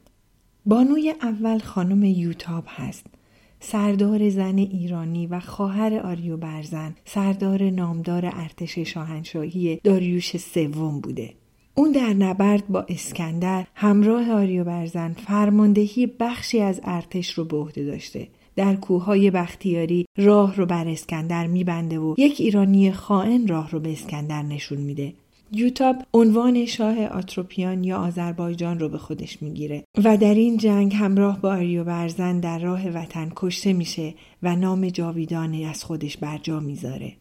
بانوی 0.67 1.15
اول 1.23 1.59
خانم 1.59 2.05
یوتاب 2.05 2.65
هست. 2.67 3.07
سردار 3.61 4.29
زن 4.29 4.59
ایرانی 4.59 5.27
و 5.27 5.41
خواهر 5.41 5.95
آریو 5.95 6.37
برزن 6.37 6.95
سردار 7.05 7.71
نامدار 7.71 8.27
ارتش 8.27 8.79
شاهنشاهی 8.79 9.81
داریوش 9.85 10.37
سوم 10.37 11.01
بوده. 11.01 11.35
اون 11.75 11.93
در 11.93 12.13
نبرد 12.13 12.69
با 12.69 12.87
اسکندر 12.89 13.67
همراه 13.75 14.31
آریو 14.33 14.65
برزن 14.65 15.13
فرماندهی 15.13 16.07
بخشی 16.07 16.61
از 16.61 16.81
ارتش 16.85 17.31
رو 17.31 17.45
به 17.45 17.57
عهده 17.57 17.85
داشته. 17.85 18.29
در 18.57 18.77
کوههای 18.77 19.31
بختیاری 19.31 20.07
راه 20.19 20.57
رو 20.57 20.67
بر 20.67 20.89
اسکندر 20.89 21.47
میبنده 21.47 21.99
و 21.99 22.15
یک 22.19 22.41
ایرانی 22.41 22.93
خائن 22.93 23.47
راه 23.49 23.71
رو 23.71 23.81
به 23.81 23.93
اسکندر 23.93 24.43
نشون 24.43 24.79
میده. 24.79 25.13
یوتاب 25.53 25.97
عنوان 26.15 26.67
شاه 26.67 27.07
آتروپیان 27.07 27.85
یا 27.85 27.99
آذربایجان 27.99 28.79
رو 28.79 28.89
به 28.89 28.99
خودش 28.99 29.43
می‌گیره 29.43 29.85
و 30.05 30.17
در 30.17 30.35
این 30.35 30.57
جنگ 30.57 30.95
همراه 30.95 31.41
با 31.41 31.51
آریو 31.51 31.85
برزن 31.85 32.41
در 32.41 32.59
راه 32.59 32.89
وطن 32.89 33.33
کشته 33.37 33.73
میشه 33.73 34.15
و 34.43 34.57
نام 34.57 34.89
جاویدانه 34.89 35.67
از 35.67 35.85
خودش 35.85 36.17
برجا 36.17 36.61
می‌ذاره. 36.61 37.13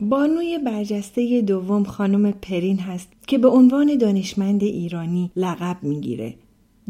بانوی 0.00 0.58
برجسته 0.58 1.42
دوم 1.42 1.84
خانم 1.84 2.30
پرین 2.30 2.78
هست 2.78 3.08
که 3.26 3.38
به 3.38 3.48
عنوان 3.48 3.98
دانشمند 3.98 4.62
ایرانی 4.62 5.30
لقب 5.36 5.76
می‌گیره 5.82 6.34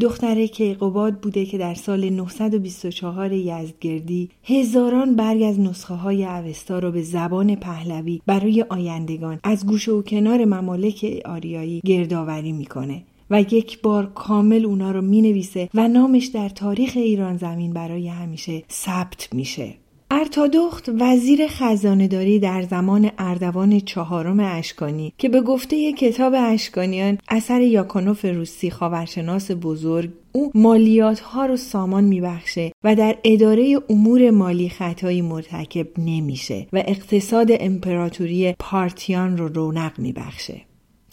دختره 0.00 0.48
قباد 0.74 1.20
بوده 1.20 1.46
که 1.46 1.58
در 1.58 1.74
سال 1.74 2.10
924 2.10 3.32
یزدگردی 3.32 4.30
هزاران 4.44 5.16
برگ 5.16 5.42
از 5.42 5.60
نسخه 5.60 5.94
های 5.94 6.24
اوستا 6.24 6.78
را 6.78 6.90
به 6.90 7.02
زبان 7.02 7.54
پهلوی 7.54 8.20
برای 8.26 8.64
آیندگان 8.68 9.40
از 9.44 9.66
گوشه 9.66 9.92
و 9.92 10.02
کنار 10.02 10.44
ممالک 10.44 11.22
آریایی 11.24 11.80
گردآوری 11.84 12.52
می‌کنه 12.52 13.02
و 13.30 13.40
یک 13.40 13.82
بار 13.82 14.06
کامل 14.06 14.64
اونا 14.64 14.90
رو 14.92 15.02
می 15.02 15.22
نویسه 15.22 15.68
و 15.74 15.88
نامش 15.88 16.26
در 16.26 16.48
تاریخ 16.48 16.92
ایران 16.96 17.36
زمین 17.36 17.72
برای 17.72 18.08
همیشه 18.08 18.62
ثبت 18.70 19.28
میشه. 19.34 19.74
ارتادخت 20.18 20.90
وزیر 20.98 21.46
خزانهداری 21.48 22.38
در 22.38 22.62
زمان 22.62 23.10
اردوان 23.18 23.80
چهارم 23.80 24.40
اشکانی 24.40 25.12
که 25.18 25.28
به 25.28 25.40
گفته 25.40 25.92
کتاب 25.92 26.34
اشکانیان 26.36 27.18
اثر 27.28 27.60
یاکانوف 27.60 28.24
روسی 28.24 28.70
خاورشناس 28.70 29.50
بزرگ 29.50 30.10
او 30.32 30.50
مالیات 30.54 31.20
ها 31.20 31.46
رو 31.46 31.56
سامان 31.56 32.04
میبخشه 32.04 32.72
و 32.84 32.94
در 32.94 33.16
اداره 33.24 33.76
امور 33.90 34.30
مالی 34.30 34.68
خطایی 34.68 35.22
مرتکب 35.22 35.86
نمیشه 35.98 36.66
و 36.72 36.82
اقتصاد 36.86 37.48
امپراتوری 37.50 38.54
پارتیان 38.58 39.36
رو 39.36 39.48
رونق 39.48 39.98
میبخشه. 39.98 40.60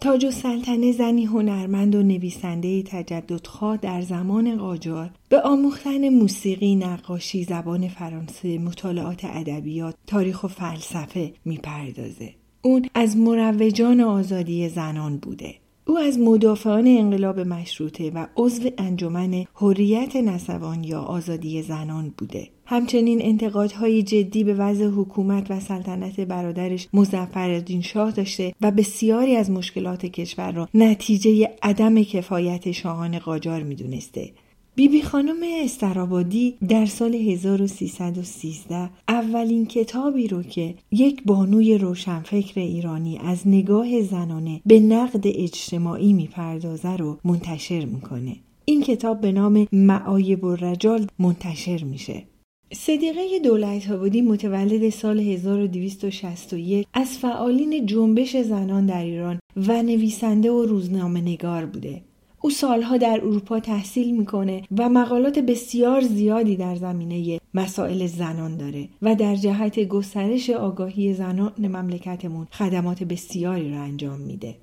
تاج 0.03 0.25
و 0.25 0.31
سلطنه 0.31 0.91
زنی 0.91 1.25
هنرمند 1.25 1.95
و 1.95 2.03
نویسنده 2.03 2.83
تجددخواه 2.83 3.77
در 3.77 4.01
زمان 4.01 4.57
قاجار 4.57 5.10
به 5.29 5.41
آموختن 5.41 6.10
موسیقی، 6.10 6.75
نقاشی، 6.75 7.43
زبان 7.43 7.88
فرانسه، 7.88 8.57
مطالعات 8.57 9.25
ادبیات، 9.25 9.95
تاریخ 10.07 10.43
و 10.43 10.48
فلسفه 10.48 11.33
می‌پردازه. 11.45 12.33
اون 12.62 12.86
از 12.93 13.17
مروجان 13.17 14.01
آزادی 14.01 14.69
زنان 14.69 15.17
بوده. 15.17 15.55
او 15.86 15.98
از 15.98 16.20
مدافعان 16.20 16.88
انقلاب 16.88 17.40
مشروطه 17.40 18.12
و 18.16 18.28
عضو 18.38 18.70
انجمن 18.78 19.46
حریت 19.56 20.16
نسوان 20.16 20.84
یا 20.84 21.02
آزادی 21.02 21.62
زنان 21.62 22.13
بوده. 22.18 22.50
همچنین 22.66 23.20
انتقادهای 23.22 24.04
جدی 24.04 24.44
به 24.44 24.54
وضع 24.54 24.86
حکومت 24.86 25.52
و 25.52 25.60
سلطنت 25.60 26.20
برادرش 26.20 26.88
مزفر 26.94 27.63
شاه 27.82 28.12
داشته 28.12 28.54
و 28.62 28.72
بسیاری 28.72 29.36
از 29.36 29.52
مشکلات 29.52 30.06
کشور 30.06 30.52
را 30.52 30.70
نتیجه 30.74 31.50
عدم 31.63 32.04
کفایت 32.04 32.72
شاهان 32.72 33.20
قاجار 33.20 33.63
می‌دونسته. 33.63 34.32
بیبی 34.75 35.01
خانم 35.01 35.38
استرابادی 35.63 36.56
در 36.70 36.86
سال 36.86 37.15
1313 37.15 38.89
اولین 39.08 39.65
کتابی 39.65 40.27
رو 40.27 40.44
که 40.44 40.75
یک 40.92 41.24
بانوی 41.25 41.77
روشنفکر 41.77 42.60
ایرانی 42.60 43.18
از 43.18 43.48
نگاه 43.48 44.01
زنانه 44.01 44.62
به 44.65 44.80
نقد 44.80 45.22
اجتماعی 45.25 46.14
می‌پردازه 46.14 46.98
رو 46.98 47.18
منتشر 47.24 47.86
می‌کنه. 47.86 48.36
این 48.66 48.81
کتاب 48.81 49.22
به 49.22 49.31
نام 49.31 49.68
معایب 49.72 50.44
و 50.44 50.55
رجال 50.55 51.07
منتشر 51.20 51.83
میشه. 51.83 52.24
صدیقه 52.74 53.40
دولت 53.44 53.92
آبادی 53.92 54.22
متولد 54.22 54.90
سال 54.90 55.20
1261 55.20 56.88
از 56.94 57.18
فعالین 57.18 57.86
جنبش 57.86 58.38
زنان 58.38 58.86
در 58.86 59.03
ایران 59.03 59.40
و 59.68 59.83
نویسنده 59.83 60.51
و 60.51 60.64
روزنامه 60.66 61.22
نگار 61.22 61.66
بوده. 61.66 62.01
او 62.46 62.50
سالها 62.50 62.98
در 62.98 63.20
اروپا 63.24 63.60
تحصیل 63.60 64.18
می‌کنه 64.18 64.62
و 64.77 64.90
مقالات 64.90 65.40
بسیار 65.40 66.01
زیادی 66.01 66.56
در 66.56 66.75
زمینه 66.75 67.40
مسائل 67.53 68.08
زنان 68.08 68.58
داره 68.58 68.90
و 69.01 69.16
در 69.16 69.36
جهت 69.36 69.79
گسترش 69.79 70.50
آگاهی 70.50 71.14
زنان 71.14 71.53
مملکتمون 71.58 72.48
خدمات 72.51 73.03
بسیاری 73.03 73.72
را 73.72 73.82
انجام 73.82 74.20
میده. 74.20 74.56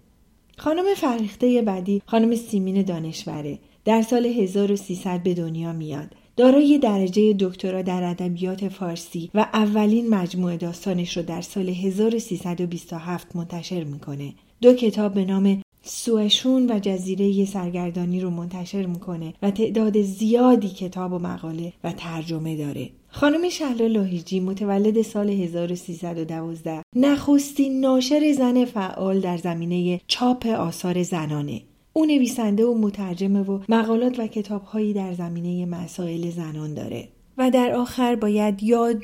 خانم 0.58 0.84
فرخته 0.96 1.62
بعدی 1.62 2.02
خانم 2.06 2.34
سیمین 2.34 2.82
دانشوره 2.82 3.58
در 3.84 4.02
سال 4.02 4.26
1300 4.26 5.22
به 5.22 5.34
دنیا 5.34 5.72
میاد 5.72 6.14
دارای 6.36 6.78
درجه 6.78 7.32
دکترا 7.32 7.82
در 7.82 8.04
ادبیات 8.04 8.68
فارسی 8.68 9.30
و 9.34 9.46
اولین 9.54 10.08
مجموعه 10.08 10.56
داستانش 10.56 11.16
رو 11.16 11.22
در 11.22 11.40
سال 11.40 11.68
1327 11.68 13.36
منتشر 13.36 13.84
می‌کنه. 13.84 14.34
دو 14.60 14.74
کتاب 14.74 15.14
به 15.14 15.24
نام 15.24 15.62
سوشون 15.82 16.70
و 16.70 16.78
جزیره 16.78 17.44
سرگردانی 17.44 18.20
رو 18.20 18.30
منتشر 18.30 18.86
می‌کنه 18.86 19.34
و 19.42 19.50
تعداد 19.50 20.02
زیادی 20.02 20.68
کتاب 20.68 21.12
و 21.12 21.18
مقاله 21.18 21.72
و 21.84 21.92
ترجمه 21.92 22.56
داره. 22.56 22.90
خانم 23.08 23.48
شهلا 23.48 23.86
لاهیجی 23.86 24.40
متولد 24.40 25.02
سال 25.02 25.30
1312 25.30 26.82
نخستین 26.96 27.80
ناشر 27.80 28.32
زن 28.32 28.64
فعال 28.64 29.20
در 29.20 29.36
زمینه 29.36 30.00
چاپ 30.06 30.46
آثار 30.46 31.02
زنانه. 31.02 31.62
او 31.92 32.04
نویسنده 32.06 32.64
و 32.64 32.74
مترجمه 32.78 33.42
و 33.42 33.58
مقالات 33.68 34.18
و 34.18 34.26
کتابهایی 34.26 34.92
در 34.92 35.14
زمینه 35.14 35.66
مسائل 35.66 36.30
زنان 36.30 36.74
داره 36.74 37.08
و 37.38 37.50
در 37.50 37.72
آخر 37.72 38.14
باید 38.14 38.62
یاد 38.62 39.02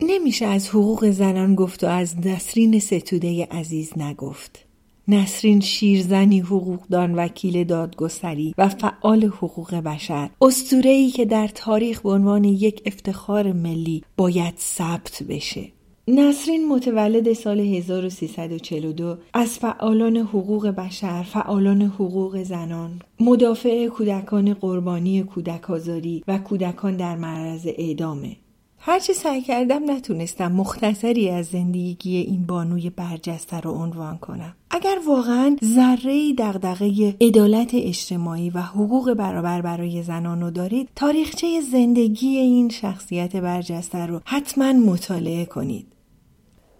نمیشه 0.00 0.46
از 0.46 0.68
حقوق 0.68 1.10
زنان 1.10 1.54
گفت 1.54 1.84
و 1.84 1.86
از 1.86 2.26
نسرین 2.26 2.78
ستوده 2.78 3.44
عزیز 3.50 3.92
نگفت 3.98 4.67
نسرین 5.10 5.60
شیرزنی 5.60 6.40
حقوقدان 6.40 7.14
وکیل 7.14 7.64
دادگستری 7.64 8.54
و 8.58 8.68
فعال 8.68 9.24
حقوق 9.24 9.74
بشر. 9.74 10.30
ای 10.84 11.10
که 11.10 11.24
در 11.24 11.48
تاریخ 11.48 12.00
به 12.00 12.10
عنوان 12.10 12.44
یک 12.44 12.82
افتخار 12.86 13.52
ملی 13.52 14.02
باید 14.16 14.54
ثبت 14.56 15.22
بشه. 15.28 15.68
نسرین 16.08 16.68
متولد 16.68 17.32
سال 17.32 17.60
1342 17.60 19.16
از 19.34 19.58
فعالان 19.58 20.16
حقوق 20.16 20.66
بشر، 20.66 21.22
فعالان 21.22 21.82
حقوق 21.82 22.42
زنان، 22.42 22.90
مدافع 23.20 23.86
کودکان 23.86 24.54
قربانی 24.54 25.22
کودک 25.22 25.70
آزاری 25.70 26.24
و 26.28 26.38
کودکان 26.38 26.96
در 26.96 27.16
معرض 27.16 27.66
اعدامه. 27.66 28.36
هرچی 28.80 29.12
سعی 29.12 29.42
کردم 29.42 29.90
نتونستم 29.90 30.52
مختصری 30.52 31.30
از 31.30 31.46
زندگی 31.46 32.16
این 32.16 32.46
بانوی 32.46 32.90
برجسته 32.90 33.60
رو 33.60 33.70
عنوان 33.70 34.18
کنم. 34.18 34.56
اگر 34.70 34.98
واقعا 35.06 35.56
ذره 35.64 36.32
دغدغه 36.38 37.16
عدالت 37.20 37.70
اجتماعی 37.74 38.50
و 38.50 38.58
حقوق 38.58 39.12
برابر 39.12 39.62
برای 39.62 40.02
زنان 40.02 40.40
رو 40.40 40.50
دارید 40.50 40.88
تاریخچه 40.96 41.60
زندگی 41.60 42.36
این 42.36 42.68
شخصیت 42.68 43.36
برجسته 43.36 44.06
رو 44.06 44.20
حتما 44.24 44.72
مطالعه 44.72 45.44
کنید 45.44 45.86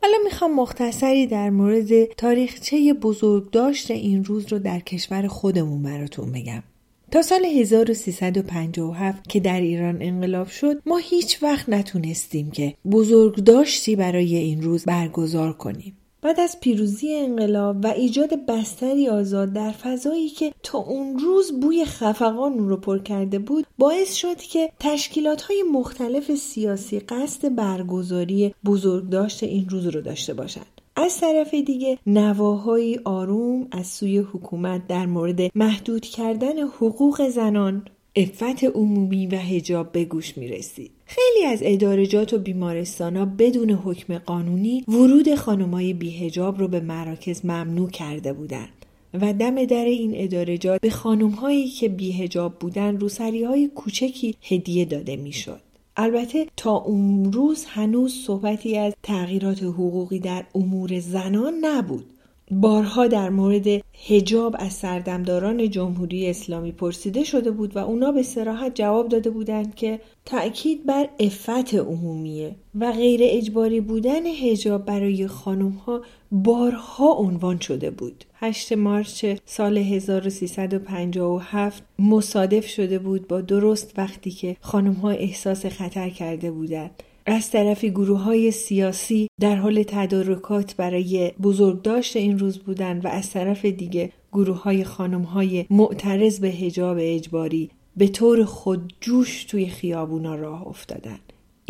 حالا 0.03 0.17
می‌خوام 0.25 0.55
مختصری 0.55 1.27
در 1.27 1.51
مورد 1.51 2.05
تاریخچه 2.05 2.93
بزرگداشت 2.93 3.91
این 3.91 4.25
روز 4.25 4.53
رو 4.53 4.59
در 4.59 4.81
کشور 4.81 5.27
خودمون 5.27 5.83
براتون 5.83 6.33
بگم. 6.33 6.63
تا 7.11 7.23
سال 7.23 7.45
1357 7.45 9.29
که 9.29 9.41
در 9.41 9.61
ایران 9.61 9.99
انقلاب 10.01 10.49
شد 10.49 10.83
ما 10.87 10.97
هیچ 10.97 11.43
وقت 11.43 11.69
نتونستیم 11.69 12.51
که 12.51 12.75
بزرگداشتی 12.91 13.97
برای 13.97 14.37
این 14.37 14.63
روز 14.63 14.85
برگزار 14.85 15.53
کنیم. 15.53 15.97
بعد 16.23 16.41
از 16.41 16.61
پیروزی 16.61 17.15
انقلاب 17.15 17.85
و 17.85 17.87
ایجاد 17.87 18.47
بستری 18.47 19.09
آزاد 19.09 19.53
در 19.53 19.71
فضایی 19.71 20.29
که 20.29 20.53
تا 20.63 20.79
اون 20.79 21.19
روز 21.19 21.61
بوی 21.61 21.85
خفقان 21.85 22.69
رو 22.69 22.77
پر 22.77 22.99
کرده 22.99 23.39
بود 23.39 23.67
باعث 23.79 24.15
شد 24.15 24.37
که 24.37 24.71
تشکیلات 24.81 25.43
های 25.43 25.63
مختلف 25.73 26.35
سیاسی 26.35 27.01
قصد 27.01 27.55
برگزاری 27.55 28.55
بزرگداشت 28.65 29.43
این 29.43 29.69
روز 29.69 29.87
رو 29.87 30.01
داشته 30.01 30.35
باشند 30.35 30.78
از 31.01 31.21
طرف 31.21 31.55
دیگه 31.55 31.99
نواهایی 32.07 33.01
آروم 33.05 33.67
از 33.71 33.87
سوی 33.87 34.19
حکومت 34.19 34.87
در 34.87 35.07
مورد 35.07 35.41
محدود 35.55 36.07
کردن 36.07 36.59
حقوق 36.59 37.29
زنان 37.29 37.85
افت 38.17 38.65
عمومی 38.65 39.27
و 39.27 39.37
هجاب 39.37 39.93
به 39.93 40.05
گوش 40.05 40.39
می 40.39 40.49
رسید. 40.49 40.91
خیلی 41.07 41.47
از 41.47 41.59
ادارجات 41.63 42.33
و 42.33 42.39
بیمارستان 42.39 43.37
بدون 43.37 43.71
حکم 43.71 44.19
قانونی 44.19 44.85
ورود 44.89 45.35
خانمای 45.35 45.93
بیهجاب 45.93 46.59
رو 46.59 46.69
به 46.69 46.81
مراکز 46.81 47.45
ممنوع 47.45 47.91
کرده 47.91 48.33
بودند 48.33 48.87
و 49.15 49.33
دم 49.33 49.65
در 49.65 49.85
این 49.85 50.13
ادارجات 50.15 50.81
به 50.81 50.91
خانم 50.91 51.31
هایی 51.31 51.69
که 51.69 51.89
بیهجاب 51.89 52.59
بودن 52.59 53.01
روسری 53.01 53.45
های 53.45 53.69
کوچکی 53.69 54.35
هدیه 54.43 54.85
داده 54.85 55.17
می‌شد. 55.17 55.61
البته 56.01 56.47
تا 56.57 56.71
اون 56.71 57.33
روز 57.33 57.65
هنوز 57.65 58.15
صحبتی 58.27 58.79
از 58.79 58.95
تغییرات 59.03 59.63
حقوقی 59.63 60.19
در 60.19 60.45
امور 60.55 61.01
زنان 61.01 61.55
نبود. 61.63 62.18
بارها 62.51 63.07
در 63.07 63.31
مورد 63.31 63.67
هجاب 64.07 64.57
از 64.59 64.73
سردمداران 64.73 65.71
جمهوری 65.71 66.31
اسلامی 66.31 66.73
پرسیده 66.73 67.25
شده 67.25 67.51
بود 67.51 67.77
و 67.77 67.79
اونا 67.79 68.13
به 68.13 68.23
سراحت 68.23 68.75
جواب 68.75 69.09
داده 69.09 69.31
بودند 69.31 69.75
که 69.75 70.01
تأکید 70.25 70.87
بر 70.87 71.09
افت 71.21 71.75
عمومیه 71.75 72.57
و 72.75 72.93
غیر 72.93 73.21
اجباری 73.23 73.81
بودن 73.81 74.27
هجاب 74.27 74.85
برای 74.85 75.27
خانم 75.27 75.69
ها 75.69 76.03
بارها 76.33 77.13
عنوان 77.13 77.61
شده 77.61 77.91
بود. 77.91 78.25
8 78.35 78.73
مارچ 78.73 79.27
سال 79.45 79.79
1357 79.79 81.83
مصادف 81.99 82.67
شده 82.67 82.99
بود 82.99 83.29
با 83.29 83.41
درست 83.41 83.95
وقتی 83.97 84.31
که 84.31 84.57
خانم 84.61 84.93
ها 84.93 85.11
احساس 85.11 85.67
خطر 85.67 86.11
کرده 86.11 86.51
بودند 86.51 87.03
از 87.31 87.51
طرفی 87.51 87.91
گروه 87.91 88.21
های 88.21 88.51
سیاسی 88.51 89.29
در 89.41 89.57
حال 89.57 89.83
تدارکات 89.83 90.77
برای 90.77 91.33
بزرگداشت 91.43 92.17
این 92.17 92.39
روز 92.39 92.59
بودند 92.59 93.05
و 93.05 93.09
از 93.09 93.31
طرف 93.31 93.65
دیگه 93.65 94.13
گروه 94.33 94.63
های 94.63 94.85
خانم 94.85 95.23
های 95.23 95.67
معترض 95.71 96.41
به 96.41 96.49
هجاب 96.49 96.97
اجباری 97.01 97.71
به 97.97 98.09
طور 98.09 98.45
خودجوش 98.45 99.45
توی 99.45 99.67
خیابونا 99.67 100.35
راه 100.35 100.67
افتادن. 100.67 101.19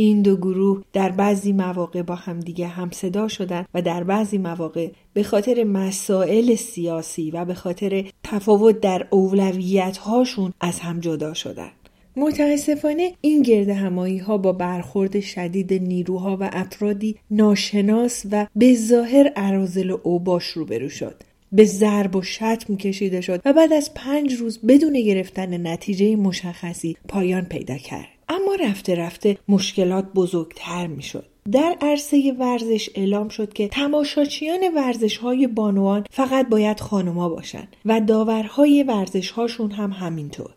این 0.01 0.23
دو 0.23 0.37
گروه 0.37 0.83
در 0.93 1.09
بعضی 1.11 1.53
مواقع 1.53 2.03
با 2.03 2.15
همدیگه 2.15 2.67
هم 2.67 2.91
صدا 2.91 3.29
شدن 3.29 3.65
و 3.75 3.83
در 3.83 4.05
بعضی 4.05 4.39
مواقع 4.39 4.91
به 5.13 5.23
خاطر 5.23 5.65
مسائل 5.65 6.55
سیاسی 6.55 7.31
و 7.31 7.45
به 7.45 7.55
خاطر 7.55 8.05
تفاوت 8.25 8.81
در 8.81 9.07
اولویت 9.11 9.97
هاشون 9.97 10.53
از 10.61 10.81
هم 10.81 11.01
جدا 11.01 11.35
شدن. 11.35 11.71
متاسفانه 12.19 13.13
این 13.21 13.43
گرد 13.43 13.69
همایی 13.69 14.19
ها 14.19 14.39
با 14.39 14.53
برخورد 14.53 15.21
شدید 15.21 15.73
نیروها 15.73 16.37
و 16.41 16.51
افرادی 16.53 17.17
ناشناس 17.31 18.27
و 18.31 18.47
به 18.57 18.75
ظاهر 18.75 19.33
عرازل 19.37 19.91
و 19.91 19.99
اوباش 20.03 20.45
روبرو 20.45 20.89
شد. 20.89 21.23
به 21.53 21.65
ضرب 21.65 22.17
و 22.17 22.23
شتم 22.23 22.77
کشیده 22.77 23.21
شد 23.21 23.43
و 23.45 23.53
بعد 23.53 23.73
از 23.73 23.95
پنج 23.95 24.35
روز 24.35 24.59
بدون 24.69 24.93
گرفتن 24.93 25.67
نتیجه 25.67 26.17
مشخصی 26.17 26.97
پایان 27.09 27.45
پیدا 27.45 27.77
کرد. 27.77 28.09
اما 28.29 28.55
رفته 28.55 28.95
رفته 28.95 29.39
مشکلات 29.49 30.13
بزرگتر 30.15 30.87
می 30.87 31.03
شد. 31.03 31.27
در 31.53 31.77
عرصه 31.81 32.35
ورزش 32.39 32.91
اعلام 32.95 33.29
شد 33.29 33.53
که 33.53 33.69
تماشاچیان 33.69 34.61
ورزش 34.77 35.17
های 35.17 35.47
بانوان 35.47 36.05
فقط 36.11 36.49
باید 36.49 36.81
خانوما 36.81 37.29
باشند 37.29 37.77
و 37.85 38.01
داورهای 38.01 38.83
ورزش 38.83 39.31
هاشون 39.31 39.71
هم 39.71 39.91
همینطور. 39.91 40.51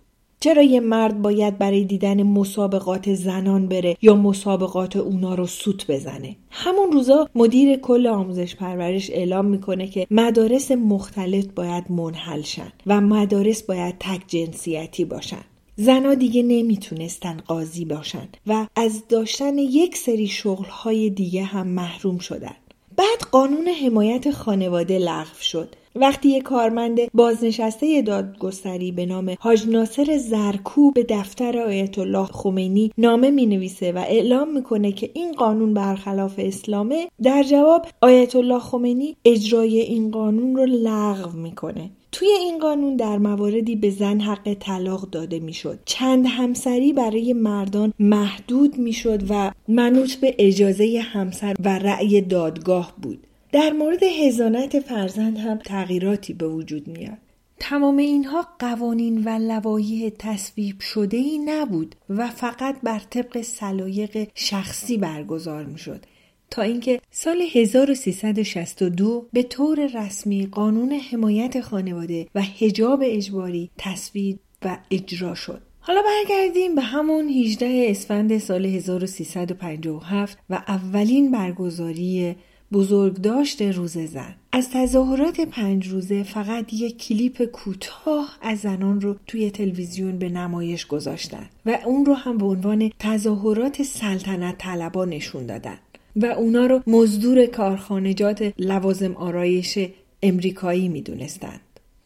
چرا 0.43 0.61
یه 0.61 0.79
مرد 0.79 1.21
باید 1.21 1.57
برای 1.57 1.83
دیدن 1.83 2.23
مسابقات 2.23 3.13
زنان 3.13 3.67
بره 3.67 3.97
یا 4.01 4.15
مسابقات 4.15 4.95
اونا 4.95 5.35
رو 5.35 5.47
سوت 5.47 5.91
بزنه؟ 5.91 6.35
همون 6.51 6.91
روزا 6.91 7.29
مدیر 7.35 7.77
کل 7.77 8.07
آموزش 8.07 8.55
پرورش 8.55 9.09
اعلام 9.09 9.45
می‌کنه 9.45 9.87
که 9.87 10.07
مدارس 10.11 10.71
مختلف 10.71 11.45
باید 11.45 11.91
منحل 11.91 12.41
شن 12.41 12.71
و 12.87 13.01
مدارس 13.01 13.63
باید 13.63 13.95
تک 13.99 14.21
جنسیتی 14.27 15.05
باشن. 15.05 15.43
زنا 15.75 16.13
دیگه 16.13 16.43
نمی‌تونستن 16.43 17.37
قاضی 17.47 17.85
باشن 17.85 18.27
و 18.47 18.67
از 18.75 19.03
داشتن 19.09 19.57
یک 19.57 19.97
سری 19.97 20.27
شغلهای 20.27 21.09
دیگه 21.09 21.43
هم 21.43 21.67
محروم 21.67 22.17
شدن. 22.17 22.55
بعد 22.97 23.21
قانون 23.31 23.67
حمایت 23.67 24.31
خانواده 24.31 24.99
لغو 24.99 25.41
شد. 25.41 25.75
وقتی 25.95 26.29
یک 26.29 26.43
کارمند 26.43 26.99
بازنشسته 27.13 28.01
دادگستری 28.01 28.91
به 28.91 29.05
نام 29.05 29.35
حاج 29.39 29.67
ناصر 29.67 30.17
زرکو 30.17 30.91
به 30.91 31.05
دفتر 31.09 31.57
آیت 31.57 31.99
الله 31.99 32.25
خمینی 32.25 32.91
نامه 32.97 33.31
می 33.31 33.45
نویسه 33.45 33.91
و 33.91 33.97
اعلام 33.97 34.53
می‌کنه 34.53 34.91
که 34.91 35.09
این 35.13 35.31
قانون 35.31 35.73
برخلاف 35.73 36.33
اسلامه 36.37 37.07
در 37.23 37.43
جواب 37.43 37.85
آیت 38.01 38.35
الله 38.35 38.59
خمینی 38.59 39.15
اجرای 39.25 39.79
این 39.79 40.11
قانون 40.11 40.55
رو 40.55 40.65
لغو 40.65 41.37
می‌کنه. 41.37 41.89
توی 42.11 42.27
این 42.27 42.59
قانون 42.59 42.95
در 42.95 43.17
مواردی 43.17 43.75
به 43.75 43.89
زن 43.89 44.19
حق 44.19 44.53
طلاق 44.59 45.09
داده 45.09 45.39
می‌شد. 45.39 45.79
چند 45.85 46.25
همسری 46.25 46.93
برای 46.93 47.33
مردان 47.33 47.93
محدود 47.99 48.77
می‌شد 48.77 49.23
و 49.29 49.51
منوط 49.67 50.15
به 50.15 50.35
اجازه 50.39 51.01
همسر 51.03 51.55
و 51.63 51.79
رأی 51.79 52.21
دادگاه 52.21 52.93
بود. 53.01 53.27
در 53.51 53.71
مورد 53.71 54.03
هزانت 54.03 54.79
فرزند 54.79 55.37
هم 55.37 55.57
تغییراتی 55.57 56.33
به 56.33 56.47
وجود 56.47 56.87
میاد 56.87 57.17
تمام 57.59 57.97
اینها 57.97 58.47
قوانین 58.59 59.23
و 59.23 59.29
لوایح 59.29 60.11
تصویب 60.19 60.79
شده 60.79 61.17
ای 61.17 61.37
نبود 61.37 61.95
و 62.09 62.27
فقط 62.27 62.75
بر 62.83 62.99
طبق 62.99 63.41
سلایق 63.41 64.27
شخصی 64.35 64.97
برگزار 64.97 65.65
می 65.65 65.77
شد 65.77 66.05
تا 66.51 66.61
اینکه 66.61 67.01
سال 67.11 67.43
1362 67.53 69.25
به 69.33 69.43
طور 69.43 70.05
رسمی 70.05 70.45
قانون 70.45 70.91
حمایت 70.91 71.61
خانواده 71.61 72.27
و 72.35 72.41
حجاب 72.41 73.01
اجباری 73.05 73.69
تصویب 73.77 74.39
و 74.65 74.77
اجرا 74.91 75.35
شد. 75.35 75.61
حالا 75.79 76.01
برگردیم 76.01 76.75
به 76.75 76.81
همون 76.81 77.29
18 77.29 77.85
اسفند 77.89 78.37
سال 78.37 78.65
1357 78.65 80.37
و 80.49 80.53
اولین 80.67 81.31
برگزاری 81.31 82.35
بزرگداشت 82.73 83.61
روز 83.61 83.97
زن. 83.97 84.35
از 84.51 84.69
تظاهرات 84.73 85.41
پنج 85.41 85.87
روزه 85.87 86.23
فقط 86.23 86.73
یک 86.73 87.07
کلیپ 87.07 87.45
کوتاه 87.45 88.37
از 88.41 88.59
زنان 88.59 89.01
رو 89.01 89.15
توی 89.27 89.51
تلویزیون 89.51 90.17
به 90.17 90.29
نمایش 90.29 90.87
گذاشتن 90.87 91.49
و 91.65 91.77
اون 91.85 92.05
رو 92.05 92.13
هم 92.13 92.37
به 92.37 92.45
عنوان 92.45 92.91
تظاهرات 92.99 93.83
سلطنت 93.83 94.57
طلبا 94.57 95.05
نشون 95.05 95.45
دادن 95.45 95.77
و 96.15 96.25
اونا 96.25 96.65
رو 96.65 96.81
مزدور 96.87 97.45
کارخانجات 97.45 98.53
لوازم 98.59 99.15
آرایش 99.15 99.79
امریکایی 100.23 100.89
می‌دونستند 100.89 101.59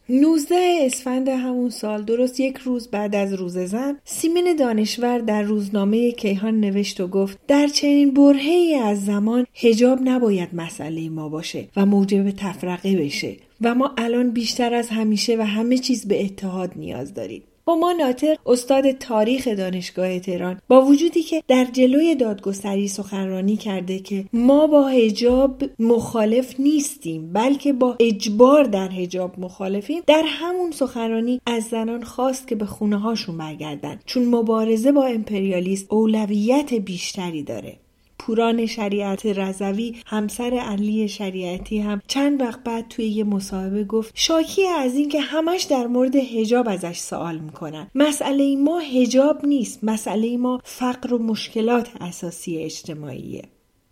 19 0.08 0.54
اسفند 0.82 1.28
همون 1.28 1.70
سال 1.70 2.02
درست 2.02 2.40
یک 2.40 2.56
روز 2.56 2.88
بعد 2.88 3.14
از 3.14 3.32
روز 3.32 3.58
زن 3.58 3.98
سیمین 4.04 4.56
دانشور 4.56 5.18
در 5.18 5.42
روزنامه 5.42 6.12
کیهان 6.12 6.60
نوشت 6.60 7.00
و 7.00 7.08
گفت 7.08 7.38
در 7.48 7.66
چنین 7.66 8.14
برهی 8.14 8.74
از 8.74 9.04
زمان 9.04 9.46
هجاب 9.54 9.98
نباید 10.04 10.48
مسئله 10.52 11.08
ما 11.08 11.28
باشه 11.28 11.68
و 11.76 11.86
موجب 11.86 12.30
تفرقه 12.30 12.96
بشه 12.96 13.36
و 13.60 13.74
ما 13.74 13.94
الان 13.98 14.30
بیشتر 14.30 14.74
از 14.74 14.88
همیشه 14.88 15.36
و 15.36 15.42
همه 15.42 15.78
چیز 15.78 16.08
به 16.08 16.24
اتحاد 16.24 16.72
نیاز 16.76 17.14
داریم. 17.14 17.42
ما 17.74 17.92
ناطق 17.92 18.38
استاد 18.46 18.90
تاریخ 18.90 19.48
دانشگاه 19.48 20.18
تهران. 20.18 20.60
با 20.68 20.82
وجودی 20.82 21.22
که 21.22 21.42
در 21.48 21.64
جلوی 21.64 22.14
دادگستری 22.14 22.88
سخنرانی 22.88 23.56
کرده 23.56 23.98
که 23.98 24.24
ما 24.32 24.66
با 24.66 24.88
هجاب 24.88 25.62
مخالف 25.78 26.60
نیستیم 26.60 27.32
بلکه 27.32 27.72
با 27.72 27.96
اجبار 28.00 28.64
در 28.64 28.88
هجاب 28.88 29.40
مخالفیم 29.40 30.02
در 30.06 30.22
همون 30.26 30.70
سخنرانی 30.70 31.40
از 31.46 31.64
زنان 31.64 32.02
خواست 32.02 32.48
که 32.48 32.54
به 32.54 32.66
خونه 32.66 32.98
هاشون 32.98 33.38
برگردن. 33.38 34.00
چون 34.06 34.24
مبارزه 34.24 34.92
با 34.92 35.04
امپریالیست 35.04 35.92
اولویت 35.92 36.74
بیشتری 36.74 37.42
داره. 37.42 37.78
پوران 38.26 38.66
شریعت 38.66 39.26
رضوی 39.26 39.96
همسر 40.06 40.54
علی 40.54 41.08
شریعتی 41.08 41.78
هم 41.78 42.02
چند 42.06 42.40
وقت 42.40 42.64
بعد 42.64 42.88
توی 42.88 43.04
یه 43.06 43.24
مصاحبه 43.24 43.84
گفت 43.84 44.12
شاکی 44.14 44.66
از 44.66 44.94
اینکه 44.94 45.20
همش 45.20 45.62
در 45.62 45.86
مورد 45.86 46.16
هجاب 46.16 46.68
ازش 46.68 46.98
سوال 46.98 47.38
می‌کنن. 47.38 47.90
مسئله 47.94 48.56
ما 48.56 48.78
هجاب 48.78 49.46
نیست 49.46 49.84
مسئله 49.84 50.36
ما 50.36 50.60
فقر 50.64 51.14
و 51.14 51.18
مشکلات 51.18 51.88
اساسی 52.00 52.58
اجتماعیه. 52.58 53.42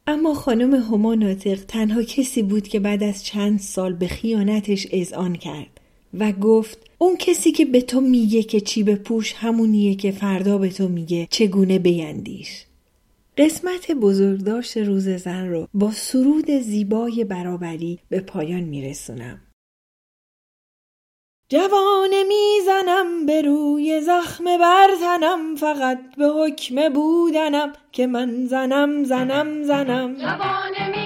اما 0.06 0.34
خانم 0.34 0.74
هما 0.74 1.14
ناطق 1.14 1.64
تنها 1.68 2.02
کسی 2.02 2.42
بود 2.42 2.68
که 2.68 2.80
بعد 2.80 3.02
از 3.02 3.24
چند 3.24 3.60
سال 3.60 3.92
به 3.92 4.06
خیانتش 4.06 4.86
اذعان 4.90 5.36
کرد 5.36 5.80
و 6.18 6.32
گفت 6.32 6.78
اون 6.98 7.16
کسی 7.16 7.52
که 7.52 7.64
به 7.64 7.80
تو 7.80 8.00
میگه 8.00 8.42
که 8.42 8.60
چی 8.60 8.82
بپوش 8.82 9.32
همونیه 9.36 9.94
که 9.94 10.10
فردا 10.10 10.58
به 10.58 10.68
تو 10.68 10.88
میگه 10.88 11.26
چگونه 11.30 11.78
بیندیش. 11.78 12.64
قسمت 13.38 13.90
بزرگداشت 13.90 14.76
روز 14.76 15.08
زن 15.08 15.48
رو 15.48 15.68
با 15.74 15.90
سرود 15.90 16.50
زیبای 16.50 17.24
برابری 17.24 18.00
به 18.08 18.20
پایان 18.20 18.60
میرسونم. 18.60 19.40
جوانه 21.48 22.22
می‌زنم 22.28 23.26
به 23.26 23.42
روی 23.42 24.00
زخم 24.00 24.44
برتنم 24.44 25.56
فقط 25.56 25.98
به 26.16 26.26
حکم 26.26 26.88
بودنم 26.88 27.72
که 27.92 28.06
من 28.06 28.46
زنم 28.46 29.04
زنم 29.04 29.62
زنم 29.62 30.14
جوانه 30.14 31.03